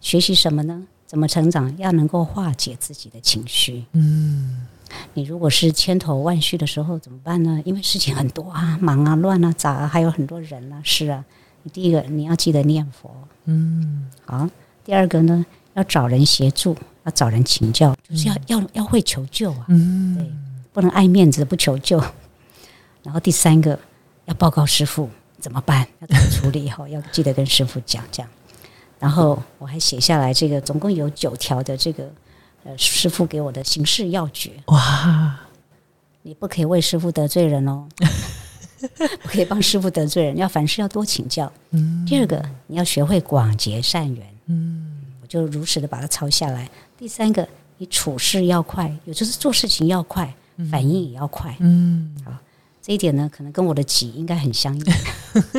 [0.00, 0.86] 学习什么呢？
[1.06, 1.76] 怎么成长？
[1.76, 3.84] 要能够化解自己的情绪。
[3.92, 4.66] 嗯，
[5.12, 7.60] 你如果是千头万绪的时候怎么办呢？
[7.64, 11.22] 因为事情很多啊，忙啊，乱啊，杂啊，还有很多人啊，是啊。
[11.72, 13.10] 第一个，你要记得念佛，
[13.44, 14.48] 嗯，好。
[14.82, 15.44] 第二个呢，
[15.74, 20.26] 要找人协助，要找人请教，就是要要要会求救啊，嗯，对，
[20.72, 22.02] 不能爱面子不求救。
[23.04, 23.78] 然后第三个，
[24.24, 28.26] 要报告师傅怎么办，要怎么处理，哈，要记得跟师傅讲讲。
[28.98, 32.10] 然后我还写下来，这个总共有九条的这个
[32.64, 34.52] 呃师傅给我的行事要诀。
[34.66, 35.38] 哇，
[36.22, 37.86] 你不可以为师傅得罪人哦。
[39.22, 41.52] 不可以帮师傅得罪人，要凡事要多请教。
[41.70, 44.26] 嗯，第二个你要学会广结善缘。
[44.46, 46.68] 嗯，我就如实的把它抄下来。
[46.98, 47.46] 第三个，
[47.78, 50.34] 你处事要快，也就是做事情要快，
[50.70, 51.56] 反应也要快。
[51.60, 52.32] 嗯，好，
[52.82, 54.84] 这一点呢，可能跟我的急应该很相应。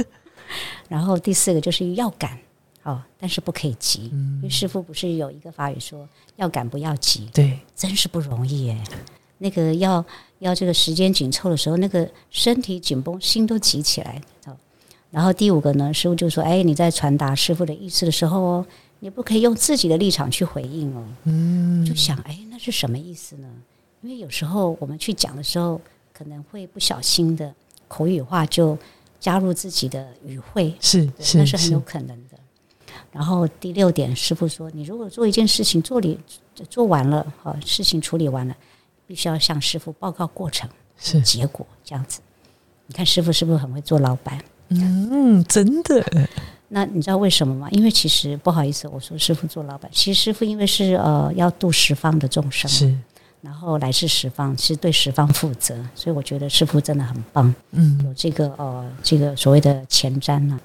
[0.89, 2.37] 然后第四个就是要赶，
[2.83, 8.83] 哦，但是不可以急，因为师傅不是有一个法语说要赶不要急，对，真是不容易耶。
[9.41, 10.05] 那个要
[10.37, 14.21] 要这个时间紧凑的时候，那个身体紧绷，心都急起来。
[15.09, 18.65] 然后第五个呢，师傅就说：“哎，你在传达师傅的意思的时候哦，
[18.99, 23.47] 你不可以用自己的立场去回应哦。”嗯，就想哎，那是什么意思呢？
[24.01, 25.81] 因为有时候我们去讲的时候，
[26.13, 27.53] 可能会不小心的
[27.89, 28.77] 口语化就
[29.19, 32.37] 加入自己的语汇，是是，那是很有可能的。
[33.11, 36.17] 然后第六点，师傅说：“你如果做一件事情做理
[36.69, 38.55] 做完了，好，事情处理完了。”
[39.11, 42.21] 必须要向师傅报告过程、是结果这样子。
[42.87, 44.41] 你看师傅是不是很会做老板？
[44.69, 46.01] 嗯，真的。
[46.69, 47.67] 那你知道为什么吗？
[47.71, 52.97] 因为其实不好意思，我说师傅做老板，其实师傅因为是呃要度十方的众生，是，
[53.41, 57.53] 然后来自十方，是对十方负责，所以我觉得师傅真的很棒。
[57.71, 60.57] 嗯，有这个呃这个所谓的前瞻呢。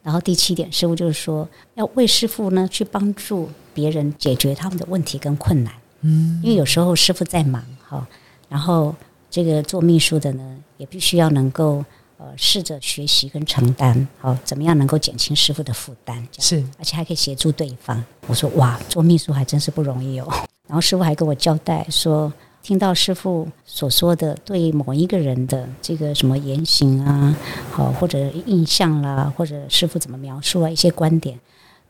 [0.00, 5.74] 然后第七点，师傅就是说要为师傅呢去帮助别人解决他们的问题跟困难。
[6.04, 8.06] 嗯，因为有时候师傅在忙哈，
[8.48, 8.94] 然后
[9.30, 11.84] 这个做秘书的呢，也必须要能够
[12.18, 16.24] 呃试着学习跟承担，好怎么样能够减轻师傅的负担？
[16.38, 18.04] 是，而且还可以协助对方。
[18.26, 20.28] 我说哇，做秘书还真是不容易哦。
[20.68, 27.36] 然后师傅还跟我交代说，听到师傅所说的对某一个人的这个什么言行啊，
[27.70, 31.38] 好或者印象啦，或者师傅怎么描述啊一些观点。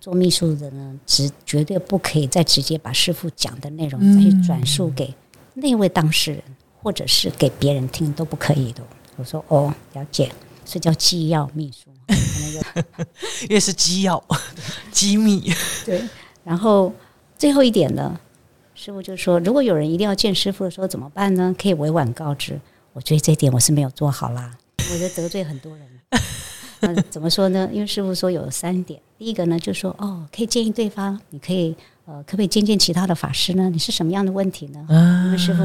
[0.05, 5.15] 做秘书的呢，只绝对不可以再直接把师傅讲的内容再去转述给
[5.55, 6.43] 那位当事人，
[6.83, 8.83] 或者是给别人听都不可以的。
[9.17, 10.31] 我说哦，了解，
[10.67, 11.89] 是叫机要秘书，
[13.45, 14.23] 因为是机要
[14.93, 15.51] 机密。
[15.87, 16.07] 对，
[16.45, 16.93] 然后
[17.39, 18.21] 最后一点呢，
[18.75, 21.57] 师傅就说，如果有人一定要见师傅的时候怎么办呢？
[21.59, 22.61] 可以委婉告知。
[22.93, 25.94] 我觉得这点我是没有做好啦，我觉得得罪很多人。
[26.93, 27.69] 那怎么说呢？
[27.73, 29.01] 因为师傅说有三点。
[29.17, 33.71] 第一个呢，就是说哦，可以建议对方，你可以呃，可不可以见见其他的法师呢？
[33.71, 34.87] 你是什么样的问题呢？
[35.27, 35.63] 因为师傅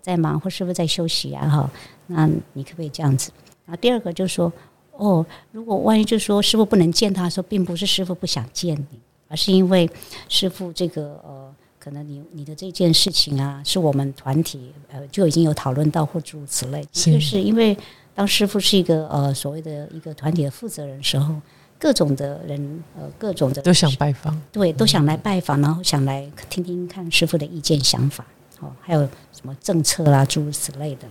[0.00, 1.70] 在忙，或师傅在休息啊，哈，
[2.06, 3.30] 那你可不可以这样子？
[3.66, 4.52] 然后第二个就是说，
[4.92, 8.98] 哦，如果万一就说师傅不能见他说，并不是师傅不想见你，
[9.28, 9.90] 而是因为
[10.28, 17.76] 师傅这个呃，可能你你的这件事情啊，是我们团体呃就已经有讨论到或诸如此类，的确是因为
[18.14, 21.34] 当师傅是一个呃所谓的一个团体的负责人时候，
[21.78, 28.24] 各种的人呃各种的都想拜访，对，都想来拜访，然后想来听听看师傅的意见想法，
[28.60, 29.00] 哦，还有
[29.32, 31.08] 什么政策啦诸如此类的。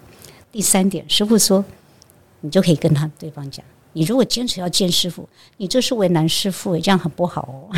[0.52, 1.64] 第三点，师傅说，
[2.40, 7.70] 你就可以跟他对方讲，你如果坚持要见师傅，你这是为难师傅，这样很不好哦。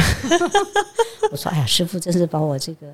[1.31, 2.93] 我说，哎呀，师傅真是把我这个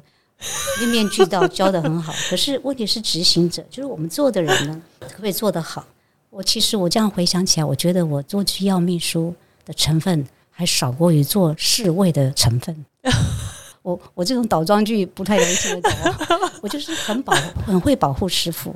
[0.80, 5.86] 面面俱到教的很好，可是问题是执行者，就是我们做的人呢，可不可以做得好？
[6.32, 12.86] 我其实我这样回想起来，我觉得我做机要秘书的成分还少过于做侍卫的成分。
[13.84, 15.92] 我我这种倒装句不太容易听得懂，
[16.62, 17.34] 我就是很保
[17.66, 18.74] 很会保护师傅。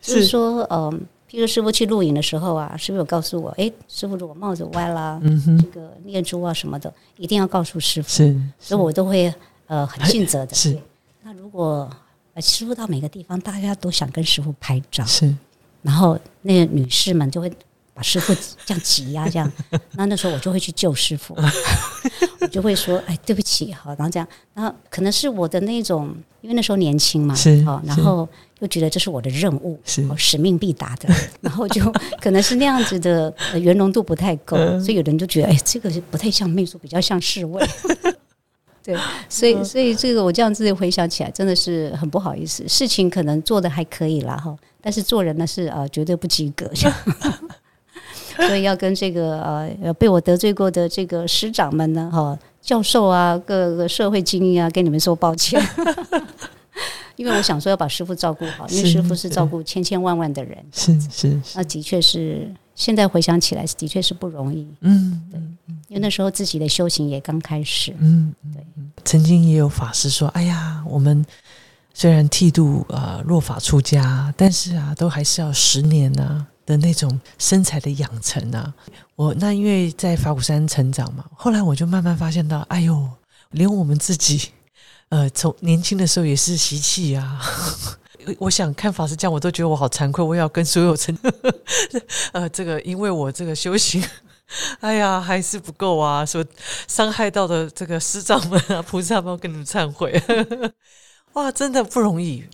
[0.00, 0.90] 就是说，嗯，
[1.28, 5.20] 譬如师傅去录影的时候啊，师傅有告诉我，哎，师傅如果帽子歪啦，
[5.60, 9.32] 这个念珠啊什么的，一定要告诉师傅，是，所以我都会
[9.66, 10.54] 呃很尽责的。
[10.54, 10.78] 是，
[11.22, 11.90] 那如果
[12.36, 15.34] 师傅到每个地方，大家都想跟师傅拍照，是，
[15.82, 17.50] 然后那个女士们就会。
[17.92, 18.32] 把师傅
[18.64, 19.52] 这样挤压，这样，
[19.92, 21.36] 那那时候我就会去救师傅，
[22.40, 28.26] 我就会说：“哎，对不起，好。”然后这样，然后可能是我的那种，因为那时候年轻嘛，是，然后
[28.60, 31.12] 又觉得这是我的任务，是使命必达的，
[31.42, 37.62] 然后就可能是那样子的圆融度不太够，所以有人就觉得：“哎，这个不太像秘书，比较像侍卫。”
[38.82, 38.96] 对，
[39.28, 42.66] 所以所以这个我这样子回想起来，真的是很不好意思。
[42.68, 46.70] 事情可能做的还可以啦，哈，但是做人呢是呃绝对不及格。
[48.46, 49.42] 所以要跟这个
[49.82, 55.60] 呃被我得罪过的这个师长们呢，哈，教授啊，各个社会精英啊，跟你们说抱歉，
[57.16, 65.38] 因为我想说要把师傅照顾好，因为师傅是照顾千千万万的人，是是，那的确是现在回想起来，的确是不容易，嗯，对，
[65.90, 68.64] 因为那时候自己的修行也刚开始，嗯，对，
[69.04, 71.26] 曾经也有法师说，哎呀，我们
[71.92, 76.46] 虽然剃度啊落法出家，但是啊，都还是要十年呢。
[76.66, 78.72] 的那种身材的养成啊，
[79.16, 83.08] 我那因为在法鼓山成长嘛，后来我就慢慢发现到，哎呦，
[83.50, 84.50] 连我们自己，
[85.08, 87.42] 呃，从年轻的时候也是习气啊。
[88.38, 91.16] 我想看法师这样，我都觉得我好惭愧，我要跟所有成，
[92.30, 94.00] 呃，这个因为我这个修行，
[94.80, 96.44] 哎呀，还是不够啊，说
[96.86, 100.22] 伤害到的这个师长们啊、 菩萨们，跟你们忏悔。
[101.34, 102.44] 哇，真的不容易。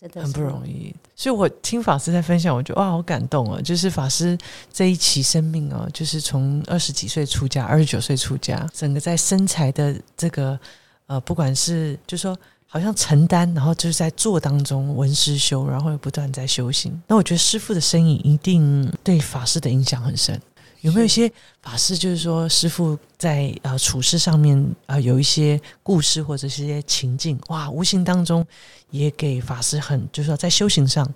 [0.00, 3.60] 真的很不容易，所以我听法师在分享，我觉得哇，好感动啊！
[3.60, 4.38] 就是法师
[4.72, 10.58] 这一期生命哦，就是从二十几岁出家，二十九岁出家，整个在身材的这个
[11.06, 12.34] 呃，不管是就说
[12.66, 16.98] 好像承担，然后就是在做当中闻师修，然后又不断在修行。
[17.06, 20.40] 那我觉得师傅的身影一定对法师的影响很深。
[20.82, 21.30] 有没有一些
[21.62, 28.46] 法师，就是说师傅在呃处事上面啊，有一些故事或者是一些情境，哇，无形当中
[28.90, 31.06] 也给法师很，就是说在修行上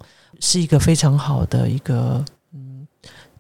[0.41, 2.23] 是一个非常好的一个
[2.53, 2.87] 嗯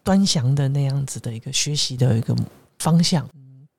[0.02, 2.34] 端详的那样子的一个学习的一个
[2.78, 3.28] 方向。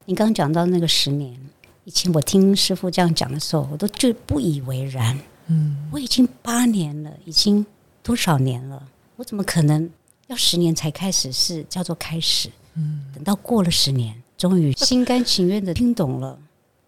[0.05, 1.36] 你刚刚讲到那个十年
[1.84, 5.19] 以前，我听师傅这样讲的时候，我都就不以为然。
[5.47, 7.65] 嗯，我已经八年了，已经
[8.03, 8.81] 多少年了，
[9.15, 9.89] 我怎么可能？
[10.27, 16.38] 要十年才开始是叫做开始，嗯，等到过了十年，终于心甘情愿的听懂了，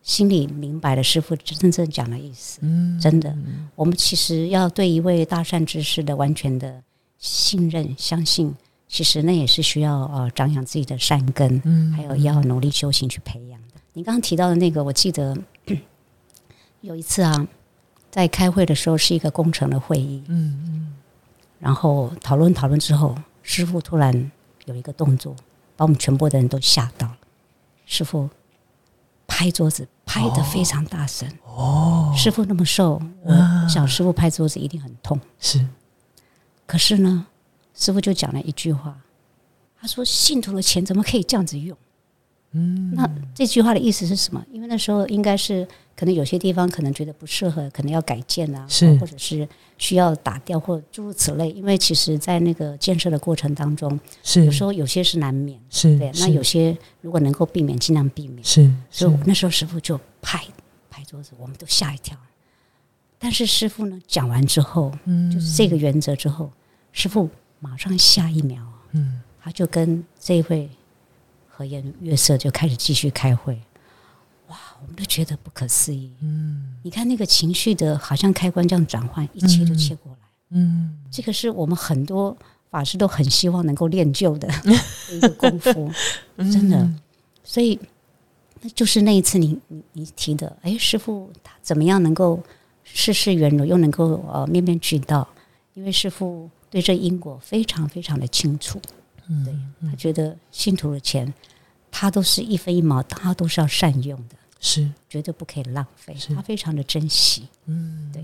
[0.01, 3.35] 心里明白了师傅真正讲的意思，嗯，真的，
[3.75, 6.81] 我们其实要对一位大善之师的完全的
[7.17, 8.53] 信任、相信，
[8.87, 13.75] 其实那也是需要呃长养自己的善根，嗯，还有要努力修行去培养的。
[13.93, 15.37] 你刚刚提到的那个，我记得
[16.81, 17.47] 有一次啊，
[18.09, 20.93] 在开会的时候是一个工程的会议，嗯嗯，
[21.59, 23.15] 然后讨论讨论之后。
[23.49, 24.29] 师傅突然
[24.65, 25.33] 有一个动作，
[25.77, 27.17] 把我们全部的人都吓到了。
[27.85, 28.29] 师傅
[29.25, 31.25] 拍桌子拍的非常大声。
[31.45, 33.33] 哦，师傅那么瘦，我
[33.69, 35.17] 想师傅拍桌子一定很痛。
[35.39, 35.65] 是，
[36.65, 37.25] 可是呢，
[37.73, 38.99] 师傅就讲了一句话，
[39.79, 41.77] 他说：“信徒的钱怎么可以这样子用？”
[42.51, 44.45] 嗯，那这句话的意思是什么？
[44.51, 45.65] 因为那时候应该是
[45.97, 51.49] 可能有些地方可能觉得不适合，可能要改建啊，是或者是需要打掉或诸如此类。
[51.49, 56.11] 因为其实，在那个建设的过程当中，是有时候有些是难免，是对。
[56.19, 58.43] 那有些如果能够避免，尽量避免。
[58.43, 60.39] 是，所以那时候师傅就拍
[60.89, 62.15] 拍桌子，我们都吓一跳。
[63.17, 66.51] 但是师傅呢，讲完之后，嗯，就是这个原则之后，
[66.91, 67.27] 师傅
[67.59, 70.69] 马上下一秒，嗯，他就跟这一位。
[71.49, 73.59] 和颜悦色就开始继续开会，哇，
[74.81, 76.11] 我们都觉得不可思议。
[76.21, 80.17] 嗯，你看那个情绪的，好像开关这样转换，一切都切过来。
[80.49, 82.35] 嗯，这个是我们很多
[82.69, 84.47] 法师都很希望能够练就的
[85.11, 85.91] 一个功夫，
[86.37, 86.89] 真的。
[87.43, 87.79] 所以，
[88.61, 92.41] 那就是那一次你你你提的，哎，师傅他怎么样能够
[92.83, 95.27] 事事圆融，又能够呃面面俱到？
[95.73, 98.81] 因为师傅对这因果非常非常的清楚，
[99.45, 99.53] 对
[99.89, 101.31] 他觉得信徒的钱，
[101.91, 107.47] 他都是一分一毛，他都是要善用的，是绝对不可以浪费，他非常的珍惜。
[107.65, 108.23] 嗯，对。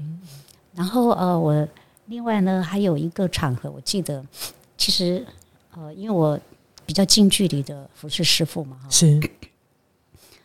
[0.74, 1.68] 然后呃，我
[2.08, 4.26] 另外呢还有一个场合，我记得
[4.78, 5.26] 其实
[5.72, 6.40] 呃，因为我
[6.86, 9.20] 比较近距离的服侍师傅嘛，是，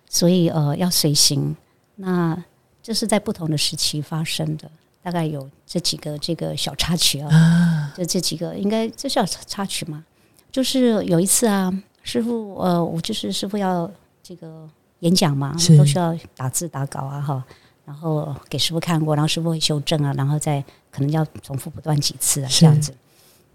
[0.09, 1.57] 所以呃要随行。
[1.97, 2.45] 那
[2.82, 4.70] 这是在不同的时期发生的。
[5.01, 10.05] 大概有这几个这个小插曲啊，就这几个应该这叫插曲嘛？
[10.53, 11.72] 就是有一次啊，
[12.03, 13.91] 师傅呃，我就是师傅要
[14.22, 14.68] 这个
[15.01, 17.44] 演讲嘛，都需要打字打稿啊哈，
[17.84, 22.94] 然后给师傅看过，然后师傅会修正啊，然后再可能要重复不断几次啊这样子。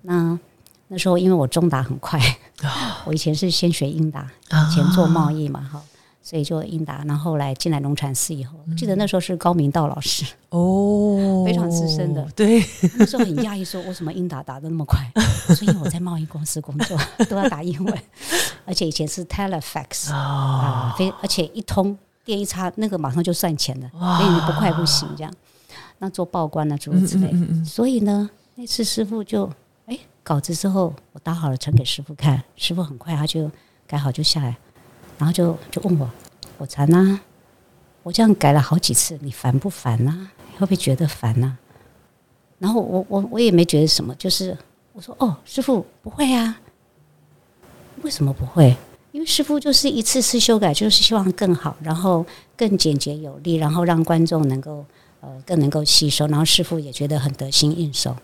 [0.02, 0.38] 那
[0.88, 2.20] 那时候因为我中打很快，
[3.06, 5.82] 我以前是先学英打，以前做贸易嘛哈。
[6.26, 12.26] 所以就应答，然后来进来龙禅寺以后，记得那时候是高明道老师哦，非常资深的。
[12.34, 12.64] 对，
[12.98, 15.06] 那时候很讶异，说为什么应答答的那么快？
[15.54, 16.98] 所以我在贸易公司工作，
[17.30, 18.00] 都要打英文，
[18.66, 25.06] 而且以前是 telefax 啊，非而且一通电一插，那个马上就算钱了，所以你不快不行。
[25.18, 25.34] 这样，
[26.00, 27.30] 那做报关啊，诸如此类。
[27.66, 29.52] 所以呢，那次师傅就
[29.88, 33.52] 哎稿子之后，我打好了呈给师傅看，师傅很快他就
[33.86, 34.56] 改好就下来。
[35.18, 36.10] 然后就就问我，
[36.58, 37.20] 我禅呐，
[38.04, 40.30] 我这样改了好几次，你烦不烦呐？
[40.56, 41.58] 会不会觉得烦呐？
[42.60, 44.58] 然后我我我也没觉得什么，就是
[44.94, 46.60] 我说哦，师傅不会啊，
[48.02, 48.76] 为什么不会？
[49.12, 52.26] 因为师傅就是一次次修改，就是希望更好，然后
[52.58, 54.84] 更简洁有力，然后让观众能够
[55.22, 58.16] 呃更能够吸收，然后师傅也觉得很得心应手。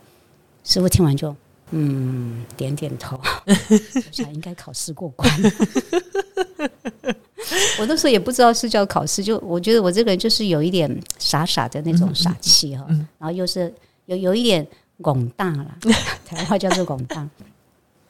[0.63, 1.35] 师傅听完就
[1.71, 5.29] 嗯点点头，我想应该考试过关。
[7.79, 12.85] 我那时候也不知道是叫考试，就我觉得我这个人就是有一点傻傻的那种傻气哈，
[13.17, 13.73] 然后又是
[14.05, 14.65] 有有一点
[15.01, 15.77] 拱大了，
[16.25, 17.27] 台湾话叫做拱大。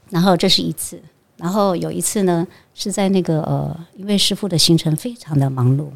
[0.10, 1.00] 然后这是一次，
[1.38, 5.88] 然后有一次呢是在那个呃，因为师傅的行程非常的忙碌，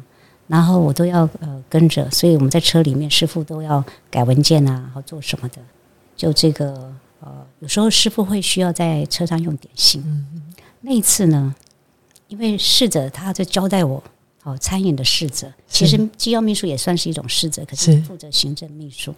[0.46, 5.56] 然后我都要呃跟着，所以我们在车里面师傅都要改文件啊，然后做什么的。
[6.16, 6.94] 就这个
[7.24, 10.52] 呃，有时候师傅会需要在车上用点心，嗯
[10.82, 11.54] 那一次呢。
[12.26, 14.02] 因为侍者他在交代我，
[14.42, 19.14] 哦，餐饮的侍者，其实机要秘书也算是一种侍者，可是负责行政秘书。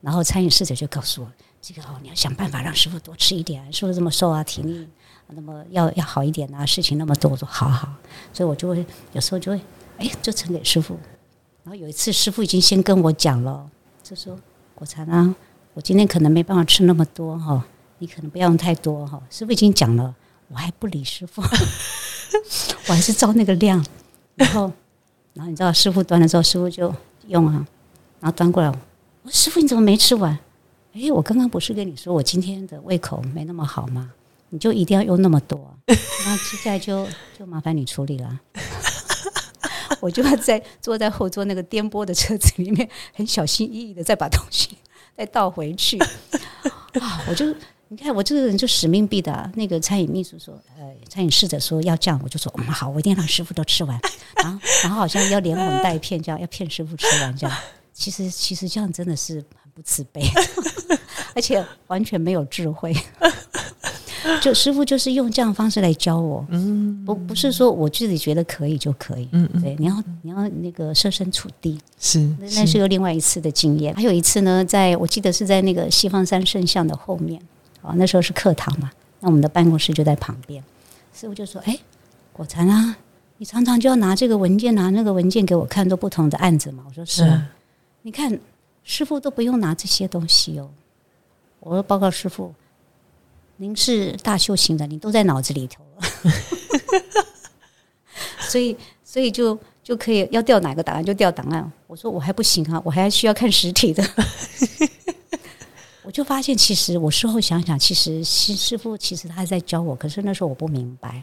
[0.00, 1.30] 然后餐饮侍者就告诉我，
[1.60, 4.88] 这个哦，你要想办法让师傅多吃一点，师傅这么瘦啊，体力
[5.28, 7.94] 那么要要好一点啊，事情那么多，我说好好，
[8.32, 9.60] 所以我就会有时候就会，
[9.98, 10.98] 哎，就呈给师傅。
[11.62, 13.70] 然后有一次师傅已经先跟我讲了，
[14.02, 14.36] 就说
[14.74, 15.34] 国禅啊，
[15.76, 17.62] 我今天可能没办法吃那么多哈，
[17.98, 19.20] 你可能不要用太多哈。
[19.28, 20.14] 师傅已经讲了，
[20.48, 21.42] 我还不理师傅。
[22.88, 23.84] 我还是照那个量，
[24.36, 24.72] 然后，
[25.34, 26.90] 然后你知道师傅端了之后，师傅就
[27.26, 27.66] 用啊，
[28.20, 28.74] 然后端过来，我
[29.24, 30.38] 说师傅你怎么没吃完？
[30.94, 34.10] 哎，我刚刚不是跟你说我今天的胃口没那么好吗？
[34.48, 35.94] 你就一定要用那么多，那
[36.38, 37.06] 接下来就
[37.38, 38.40] 就麻烦你处理了。
[40.00, 44.78] 我就要在坐在后座那个颠簸的车子里面，很小心翼翼的再把东西
[45.16, 45.98] 再倒回去
[47.00, 47.46] 啊，我就。
[47.88, 49.48] 你看我这个人就使命必达。
[49.54, 53.96] 那个餐饮秘书说，呃，餐饮侍者说要这样，我就说，嗯，好，我一定让师傅都吃完。
[54.42, 57.56] 然后，然后好像要连哄带骗，这样要骗师傅吃完，这样。
[57.92, 60.20] 其实，其实这样真的是很不慈悲，
[61.36, 62.92] 而且完全没有智慧。
[64.42, 73.94] 就师傅就是用这样方式来教我，嗯，不不是说我自己觉得可以就可以，嗯嗯，对，你要你要那个设身处地，是，那是有另外一次的经验。
[73.94, 77.40] 还有一次呢，在我记得是在那个西方山圣像的后面。
[77.82, 80.60] 哦，那时候是课堂嘛，那我们的办公室就在旁边。
[81.14, 81.78] 师傅就说：“哎，
[82.32, 82.96] 果禅啊，
[83.38, 87.22] 你常常就要拿这个文件，拿那个文件给我看，都不同的案子嘛。”我说：“是。”
[88.02, 88.36] 你看，
[88.82, 90.68] 师傅都不用拿这些东西哦。
[91.60, 92.52] 我说：“报告师傅，
[93.56, 96.32] 您是大修行的，你都在脑子里头了。
[98.48, 104.06] 所以，所以就就可以要调哪个档案就调档案。”我说：“我还不行啊，我还需要看实体的。
[106.04, 111.20] ”我就发现，其实我事后想想，其实师师傅其实他在教我，可是那时候我不明白，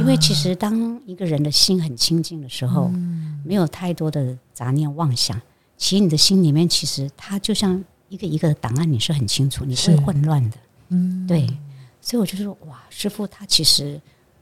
[0.00, 2.90] 因为其实当一个人的心很清净的时候，
[3.44, 5.40] 没有太多的杂念妄想，
[5.78, 9.96] 其实你的心里面其实它就像一个一个档案，你是很清楚，你是。
[9.98, 10.56] 混乱的，
[10.88, 11.46] 嗯，对，
[12.06, 14.00] 所以我就说，哇，师傅他其实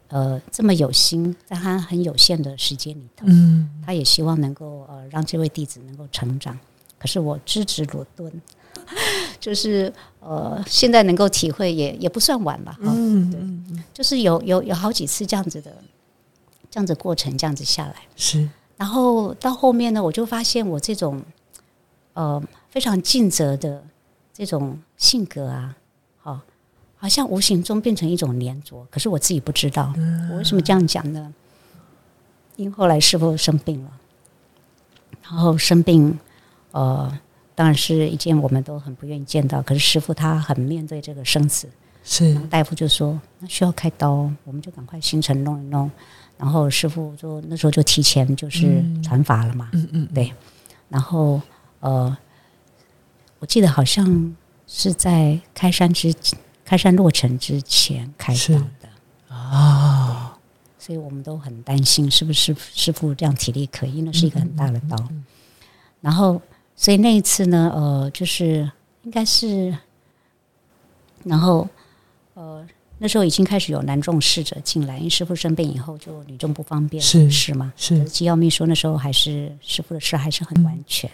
[0.08, 6.58] 呃这么有心，在他很有限的时间里头，嗯，他也希望能够呃让这位弟子能够成长，
[6.98, 8.30] 可是我知止如钝。
[9.40, 9.90] 就是
[10.20, 12.72] 呃，现在能够体会也也不算晚吧。
[12.72, 15.74] 哈、嗯对嗯，就是有有有好几次这样子的，
[16.70, 17.94] 这样子过程，这样子下来。
[18.14, 18.46] 是
[18.76, 21.22] 然后到后面呢，我就发现我这种
[22.12, 23.82] 呃非常尽责的
[24.34, 25.83] 这种性格啊，好、
[27.04, 29.92] 好像无形中变成一种粘着，可是我自己不知道。
[30.30, 31.34] 我为什么这样讲呢？
[32.56, 33.90] 因后来师傅生病了，
[35.22, 36.18] 然后生病，
[36.70, 37.18] 呃，
[37.54, 39.60] 当然是一件我们都很不愿意见到。
[39.60, 41.68] 可是师傅他很面对这个生死，
[42.02, 45.90] 是然后大夫就说那需要开刀哦，我们就赶快行程弄一弄。
[46.38, 50.32] 然后师傅就那时候就提前就是传法了嘛，嗯嗯对
[50.88, 51.38] 然后
[51.80, 52.16] 呃，
[53.40, 54.34] 我记得好像
[54.66, 56.10] 是在开山之
[56.64, 58.54] 开山落成之前开是。
[58.54, 60.38] 刀的，啊，
[60.78, 64.96] 所以我们都很担心是不是师傅这样体力可以，那是一个很大的刀。
[66.00, 66.40] 然后，
[66.76, 68.70] 所以那一次呢，呃，就是
[69.02, 69.74] 应该是，
[71.22, 71.66] 然后
[72.34, 72.66] 呃，
[72.98, 78.04] 那时候已经开始有男众侍者进来，因为师傅生病以后就女众不方便是是嘛，是。
[78.04, 81.10] 机要秘书那时候还是师傅的事还是很完全，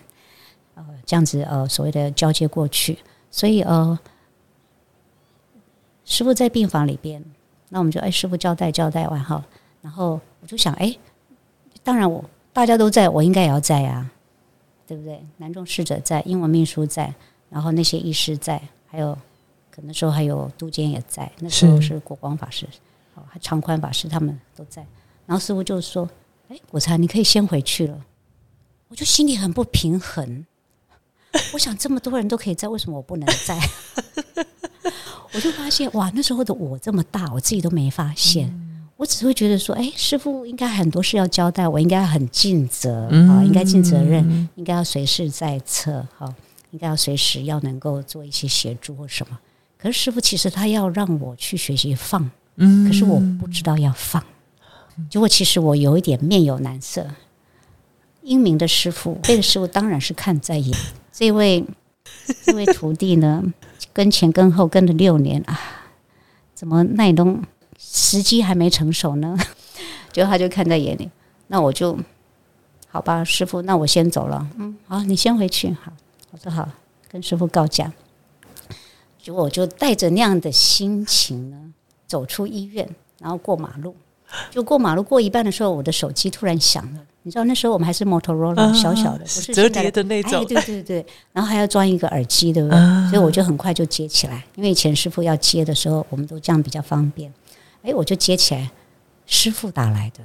[0.74, 2.98] 呃，这样子呃所谓的交接过去，
[3.30, 3.96] 所以呃，
[6.10, 7.24] 师傅在病房里边，
[7.68, 9.42] 那我们就哎师傅交代交代完哈，
[9.80, 10.94] 然后我就想哎，
[11.84, 14.10] 当然我大家都在，我应该也要在啊，
[14.88, 15.24] 对不对？
[15.36, 17.14] 南众侍者在，英文秘书在，
[17.48, 19.16] 然后那些医师在，还有
[19.70, 22.66] 可能说还有督监也在，那时候是国光法师，
[23.14, 24.84] 哦，还长宽法师他们都在。
[25.26, 26.10] 然后师傅就说
[26.50, 28.04] ：“哎，果禅，你可以先回去了。”
[28.90, 30.44] 我就心里很不平衡，
[31.54, 33.56] 我想这么多人都可以在，为什么我不能在？
[35.32, 38.52] 我就发现哇，那时候的我这么大，我自己都没发现。
[38.96, 46.34] 我只会觉得说，哎，师傅应该很多事要交代，我应该很尽责啊，应该尽责任，应该要随时在侧，哈，
[46.70, 49.38] 应该要随时要能够做一些协助或什么。
[49.78, 54.22] 可是师傅其实他要让我去学习放，嗯可是我不知道要放，
[55.08, 57.06] 结果其实我有一点面有难色。
[58.22, 60.78] 英明的师傅，这个师傅当然是看在眼。
[61.10, 61.64] 这位
[62.44, 63.42] 这位徒弟呢，
[63.92, 65.58] 跟前跟后跟了六年啊，
[66.54, 67.42] 怎么那东
[67.78, 69.36] 时机还没成熟呢？
[70.12, 71.10] 结果他就看在眼里，
[71.48, 71.98] 那我就
[72.88, 74.46] 好吧，师傅，那我先走了。
[74.58, 75.70] 嗯，好，你先回去。
[75.82, 75.92] 好，
[76.32, 76.68] 我说好，
[77.08, 77.92] 跟师傅告假。
[79.22, 81.72] 结果我就带着那样的心情呢，
[82.06, 82.88] 走出医院，
[83.18, 83.94] 然后过马路。
[84.50, 87.00] 就过马路过一半的时候，我的手机突然响了。
[87.22, 92.78] 你知道那时候我们还是 Motorola、啊小小的，不是折叠的那种 哎，对对对，然后还要装一个耳机，对不对？
[92.78, 97.32] 啊所以我就很快就接起来，因为以前师傅要接的时候，我们都这样比较方便。
[97.82, 98.70] 哎，我就接起来，
[99.26, 100.24] 师傅打来的。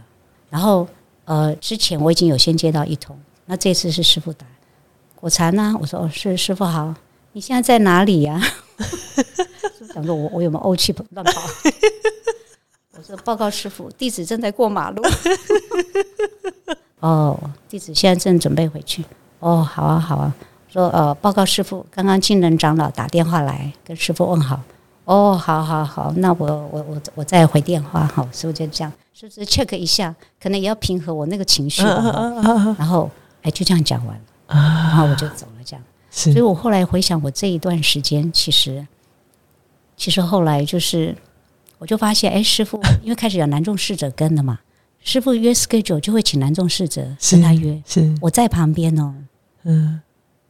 [0.50, 0.88] 然后
[1.26, 4.46] 呃，之前我已经有先接到一通，那这次是师傅打。
[5.16, 5.76] 果禅呢？
[5.82, 6.94] 我说哦，是师傅好，
[7.34, 8.42] 你现在在哪里呀、
[9.94, 11.42] 想说我我有没有怄气 乱跑？
[12.98, 15.04] 我说报告师傅，弟子正在过马路。
[17.06, 17.40] 哦，
[17.70, 19.06] 弟子现在正准备回去。
[19.40, 20.34] 哦，好啊，好啊。
[20.68, 24.60] 说呃，报告师傅，刚刚金人长老打电话来跟师傅问好。
[25.06, 28.08] 哦，好好好，那我我我我再回电话。
[28.08, 30.16] 哈，师傅就这样，是不是 check 一下？
[30.42, 33.10] 可能也要平和我那个情绪啊然后
[33.44, 35.64] 哎，就这样讲完了，啊然后我就走了。
[35.64, 35.84] 这样。
[36.10, 38.86] 所以我后来回想，我这一段时间，其实
[39.96, 41.16] 其实后来就是，
[41.78, 44.60] 我就发现，哎，师傅因为开始有男众侍者跟了嘛，
[45.06, 48.14] 师傅约 schedule 就会请男众侍者跟他约，是。
[48.20, 49.14] 我在旁边哦，
[49.64, 50.02] 嗯。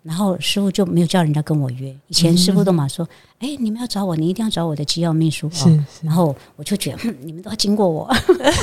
[0.01, 1.93] 然后师傅就没有叫人家跟我约。
[2.07, 3.05] 以前师傅都嘛说，
[3.39, 5.49] 哎，你们要找我，你一定要找我的机要秘书。
[5.51, 5.85] 是哦。
[5.91, 6.05] 是。
[6.07, 8.09] 然后我就觉得，哼，你们都要经过我，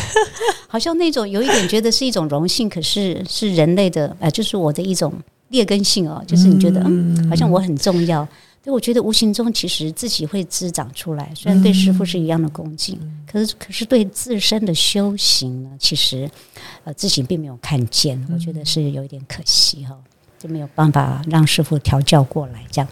[0.67, 5.13] 好像那种有一点觉得是一种荣幸，可是是人类的，呃，就是我的一种
[5.49, 8.27] 劣根性哦，就是你觉得，嗯，好像我很重要。
[8.63, 12.97] 对，我觉得无形中其实自己会滋长出来，虽然对师傅是一样的恭敬，
[13.27, 16.31] 可是可是对自身的修行呢，其实
[16.85, 19.97] 呃自己并没有看见，我觉得是有一点可惜哈、
[20.39, 22.65] 就没有办法让师傅调教过来。
[22.71, 22.89] 这样，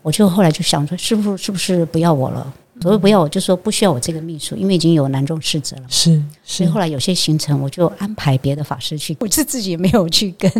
[0.00, 2.54] 我就后来就想说，师傅是不是不要我了？
[2.80, 5.88] 所谓不要我，就说不需要我这个秘书，因为已经有男众侍者了嘛。
[5.90, 6.24] 是是
[6.56, 10.50] 所以后来有些行程我就安排别的法师去，我是自己没有去跟。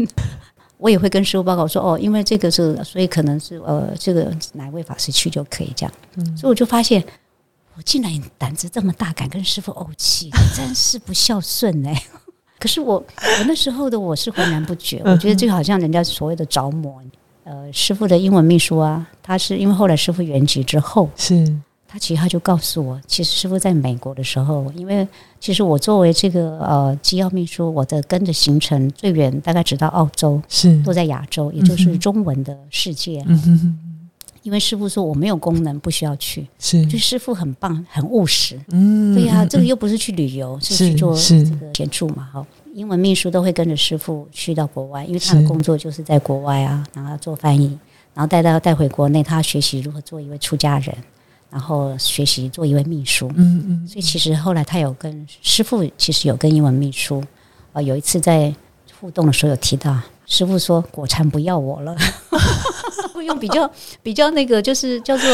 [0.81, 5.93] 我也会跟师傅报告说，哦，因为这个是，所以可能是呃，这个哪一位法师去就可以这样。
[6.37, 7.05] 所以我就发现，
[7.77, 12.03] 我竟然胆子这么大，敢跟师傅怄气，真是不孝顺哎、
[12.59, 17.01] 可是我我那时候的我是浑然不觉，我觉得就好像人家所谓的着魔。
[17.45, 21.35] 呃，师傅的英文秘书啊，他是因为后来师傅圆寂之后，是
[21.93, 25.07] 他其实他就告诉我，其实师傅在美国的时候，因为
[25.41, 33.25] 其实我作为这个呃机要秘书，我的跟着行程最远大概只到澳洲，是都在亚洲，也就是中文的世界。
[33.27, 33.79] 嗯哼哼
[34.43, 36.47] 因为师傅说我没有功能，不需要去。
[36.59, 38.59] 是就师傅很棒，很务实。
[38.69, 42.27] 嗯对呀、嗯这个又不是去旅游，是是去做这个协助嘛。
[42.33, 47.79] 哈，英文秘书都会跟着师傅去到国外，因为他的工作就是在国外啊，然后做翻译，
[48.15, 50.97] 然后带到带回国内，他学习如何做一位出家人，
[51.51, 53.31] 然后学习做一位秘书。
[53.37, 57.23] 嗯嗯所以其实后来他有跟师傅，其实有跟英文秘书，
[57.73, 58.55] 呃，有一次在
[59.01, 61.97] 互动的时候有提到，师傅说果禅不要我了，
[63.27, 63.71] 用比较
[64.03, 65.29] 比较那个就是叫做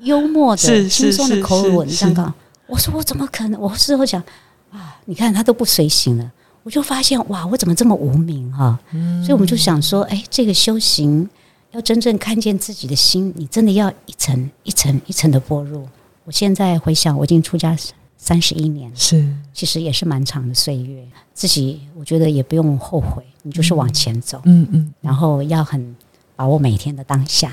[0.00, 2.34] 幽默的、轻松的口吻是这样讲。
[2.66, 3.60] 我说我怎么可能？
[3.60, 4.22] 我事后想
[4.70, 6.32] 啊，你看他都不随行了，
[6.62, 8.78] 我就发现哇，我怎么这么无名哈、
[9.22, 11.28] 所以我们就想说，哎，这个修行
[11.74, 15.86] 要真正看见自己的心，你真的要一层一层一层的剥入。
[16.24, 17.76] 我现在回想，我已经出家
[18.16, 21.04] 三十一年了，是其实也是蛮长的岁月。
[21.34, 24.94] 自己我觉得也不用后悔，你就是往前走，嗯嗯。
[25.00, 25.94] 然后要很
[26.36, 27.52] 把握每天的当下。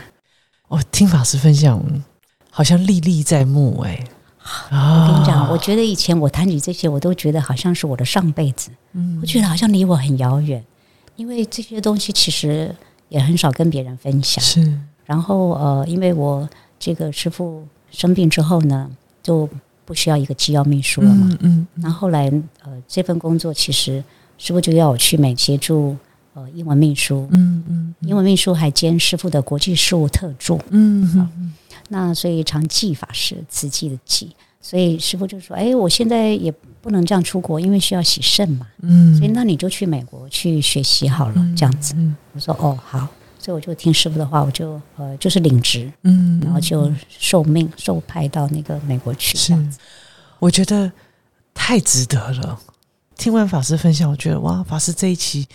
[0.68, 1.84] 我听法师分享，
[2.52, 4.00] 好像历历在目哎、
[4.70, 10.64] 我啊跟你讲，我觉得以前我谈起这些，我都觉得好像是我的上辈子，嗯我觉得好像离我很遥远，
[11.16, 12.74] 因为这些东西其实
[13.12, 14.42] 也很少跟别人分享。
[14.42, 16.48] 是然后呃，因为我
[16.80, 18.90] 这个师傅生病之后呢，
[19.22, 19.48] 就
[19.84, 21.28] 不需要一个机要秘书了嘛。
[21.42, 22.32] 嗯嗯后后来
[22.64, 24.02] 呃，这份工作其实
[24.38, 25.98] 师傅就要我去美协助
[26.34, 30.58] 呃英文秘书，嗯嗯英文秘书还兼师傅的国际事务特助。
[30.70, 31.54] 嗯嗯
[31.90, 36.52] 那所以常记法师慈济的记，所以师傅就说：“哎，我现在也
[36.82, 38.68] 不能这样出国，因为需要洗肾嘛。
[38.82, 43.08] 嗯，所以那你就去美国去学习好了，这样子。”嗯我说：“哦，好。”
[43.44, 49.34] 所以我就听师傅的话，我就呃就是领职，嗯，然后就受命受派到那个美国去。
[49.34, 49.80] 这是样子，
[50.38, 50.92] 我觉得
[51.52, 52.60] 太值得了。
[53.18, 55.48] 听完法师分享，我觉得哇，法师这一期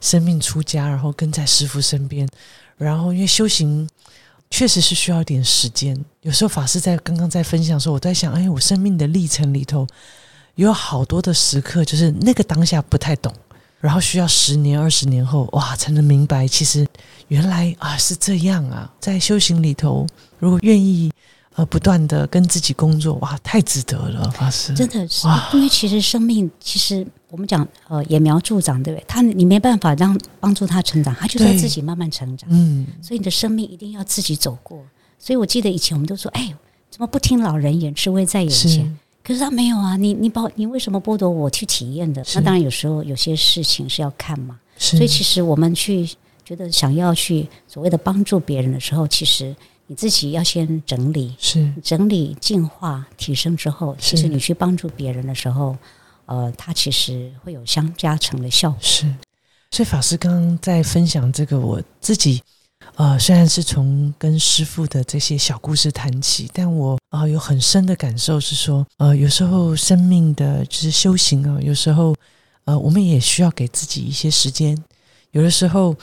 [0.00, 2.28] 生命出家，然后跟在师傅身边，
[2.76, 3.88] 然后因为修行
[4.48, 6.04] 确实是需要一点时间。
[6.24, 9.86] 有时候法师在刚刚在分享的时候，我在想，哎，我生命的历程里头
[10.54, 13.30] 有好多的时刻，就是那个当下不太懂，
[13.78, 16.86] 然后需要十年、二十年后，哇，才能明白，其实
[17.28, 18.90] 原来啊是这样啊。
[18.98, 20.06] 在修行里头，
[20.38, 21.12] 如果愿意
[21.56, 24.72] 呃不断的跟自己工作，哇，太值得了，法师。
[24.72, 29.04] 真的是，因为其实生命，其实我们讲呃揠苗助长，对不对？
[29.06, 32.48] 他你没办法让帮助他成长，他就是要自己慢慢成长。
[32.50, 34.82] 嗯，所以你的生命一定要自己走过。
[35.24, 36.54] 所以我记得以前我们都说，哎，
[36.90, 38.98] 怎么不听老人言，吃亏在眼前？
[39.22, 42.22] 可是他没有啊，你你把你为什么剥夺我去体验的？
[42.34, 44.60] 那当然有时候有些事情是要看嘛。
[44.76, 46.06] 所以其实我们去
[46.44, 49.56] 觉得想要去所谓的帮助别人的时候，其实
[49.86, 55.74] 你自己要先整理、是整理、进化、提升之后，其实你去帮助别人的时候，
[56.26, 58.78] 呃，它其实会有相加成的效果。
[58.82, 59.06] 是。
[59.70, 62.42] 所以法师刚刚在分享这个，我自己
[62.96, 72.14] 呃虽然是从跟师傅的这些小故事谈起，但我啊、有很深的感受是说，呃，有时候生命的就是修行啊，有时候
[72.64, 74.76] 呃我们也需要给自己一些时间，
[75.32, 75.94] 有的时候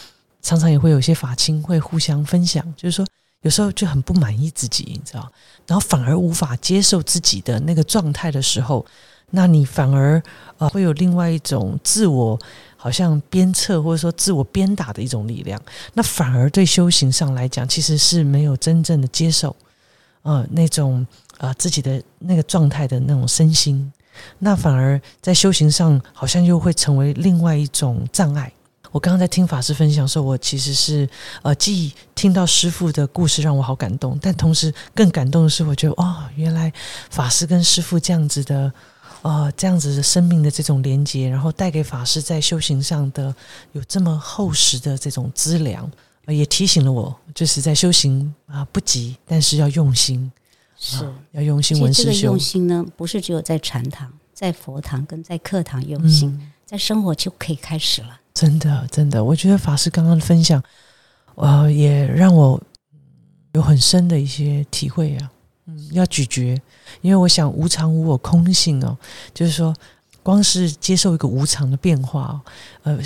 [0.42, 3.06] 常常也会有些法亲会互相分享，就是说
[3.42, 5.32] 有时候就很不满意自己，你知道，
[5.68, 8.86] 然后反而无法接受自己的那个状态的时候，
[9.32, 10.22] 那你反而
[10.58, 12.40] 呃会有另外一种自我
[12.78, 15.60] 好像鞭策或者说自我鞭打的一种力量，
[15.94, 19.56] 那反而对修行上来讲，其实是没有真正的接受，
[20.24, 21.06] 呃那种
[21.38, 23.92] 呃自己的那个状态的那种身心，
[24.40, 28.52] 那反而在修行上好像又会成为另外一种障碍。
[28.92, 31.08] 我刚刚在听法师分享的时候，我其实是
[31.44, 36.70] 呃，既听到师傅的故事让我好感动，但同时更感动的是，我觉得哦，原来
[37.10, 38.70] 法师跟师傅这样子的
[39.22, 43.34] 呃，这样子的生命的这种连接，然后带给法师在修行上的
[43.74, 45.90] 有这么厚实的这种资粮，
[46.26, 50.32] 呃、也提醒了我，就是在修行啊、不急，但是要用心，
[50.76, 58.18] 是，啊要用心其实这个闻思修用，心呢，不是只有在禅堂、在佛堂跟在课堂用心，嗯在生活就可以开始了。
[58.34, 60.64] 真的真的，我觉得法师刚刚的分享，
[61.36, 62.58] 呃，也让我
[62.94, 63.00] 嗯
[63.56, 65.30] 有很深的一些体会啊。
[65.66, 66.60] 嗯，要咀嚼，
[67.02, 68.98] 因为我想无常无我空性哦，
[69.34, 69.74] 就是说，
[70.24, 72.42] 光是接受一个无常的变化哦，
[72.84, 73.00] 呃，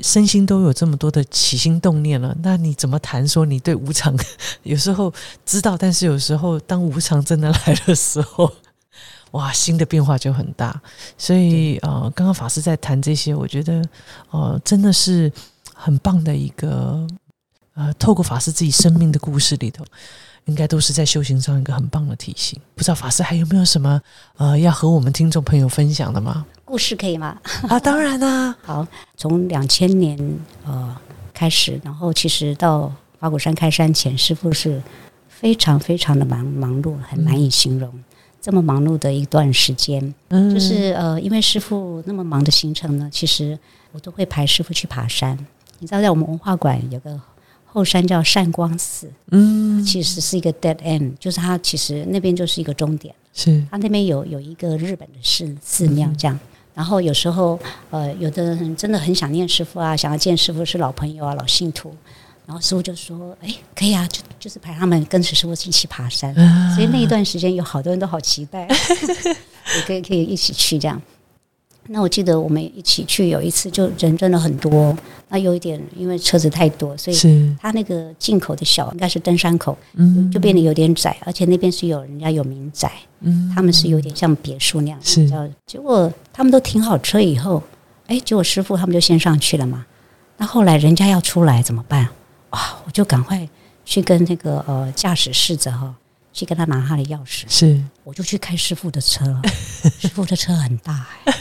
[0.00, 4.14] 身心都有这么多的起心动念了，那你怎么谈说你对无常
[4.64, 5.12] 有时候
[5.46, 8.52] 知道，但是有时候当无常真的来的时候，
[9.32, 10.78] 哇，新的变化就很大。
[11.16, 13.82] 所以呃，刚刚法师在谈这些，我觉得
[14.30, 15.32] 呃，真的是
[15.74, 17.06] 很棒的一个
[17.74, 19.84] 呃，透过法师自己生命的故事里头。
[20.48, 22.58] 应该都是在修行上一个很棒的提醒。
[22.74, 24.00] 不知道法师还有没有什么
[24.36, 26.44] 呃要和我们听众朋友分享的吗？
[26.64, 27.38] 故事可以吗？
[27.68, 28.86] 啊，当然 啦、好，
[29.16, 30.18] 从两千年
[30.64, 30.96] 呃
[31.32, 34.82] 开始，然后其实到花果山开山前，师傅是
[35.28, 37.92] 非常非常的忙忙碌，很难以形容。
[38.40, 43.58] 这么忙碌的一段时间，嗯就是呃，因为师傅那么忙的行程呢，其实
[43.92, 45.36] 我都会排师傅去爬山。
[45.80, 47.20] 你知道，在我们文化馆有个
[47.72, 53.14] 后山叫善光寺，嗯其实是一个 dead end，就是它其实那边就是一个终点。
[53.32, 56.38] 是它那边有有一个日本的寺寺庙这样。
[56.74, 57.58] 然后有时候，
[57.90, 61.92] 呃，有的人真的很想念师傅啊，想要见师傅，是老朋友啊，老信徒。
[62.46, 66.34] 然后师傅就说：“哎，可以啊，就就是陪他们跟着师傅一起爬山。
[66.36, 68.66] 啊所以那一段时间有好多人都好期待，
[69.76, 71.02] 也可以可以一起去这样。
[71.90, 74.96] 那我记得我们一起去有一次，就人真的很多。
[75.30, 84.98] 那有一点，因为车子太多，所以是它那个进口的小应该是登山口，嗯就变得有点窄，而且那边是有人家有民宅，嗯他们是有点像别墅那样。
[85.02, 85.28] 是
[85.66, 87.62] 结果他们都停好车以后，
[88.06, 89.84] 哎，结果师傅他们就先上去了嘛。
[90.38, 92.08] 那后来人家要出来怎么办？
[92.50, 93.46] 哇，我就赶快
[93.84, 95.94] 去跟那个呃驾驶室者哈，
[96.32, 99.42] 去跟他拿他的钥匙，是我就去开师傅的车了。
[100.00, 101.34] 师傅的车很大、哎，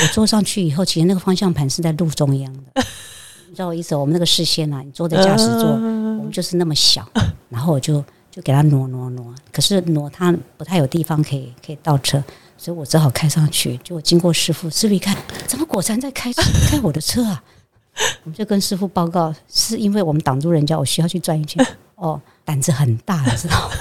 [0.00, 2.82] 我坐上去以后，其实那个方向盘是在路中央的。
[3.48, 3.94] 你知道我意思？
[3.94, 7.06] 我们那个视线啊，你坐在驾驶座，嗯我们就是那么小，
[7.48, 12.22] 然后我就就给他挪挪挪，可是挪他不太有地方可以可以倒车，
[12.56, 13.76] 所以我只好开上去。
[13.84, 15.16] 就经过师傅，师傅一看，
[15.46, 17.42] 怎么果然在开开我的车啊？
[18.24, 21.64] 我们就跟师傅报告，是因为我们挡住人家，我需要去转一圈。
[21.94, 23.74] 哦，胆子很大，你知道吗？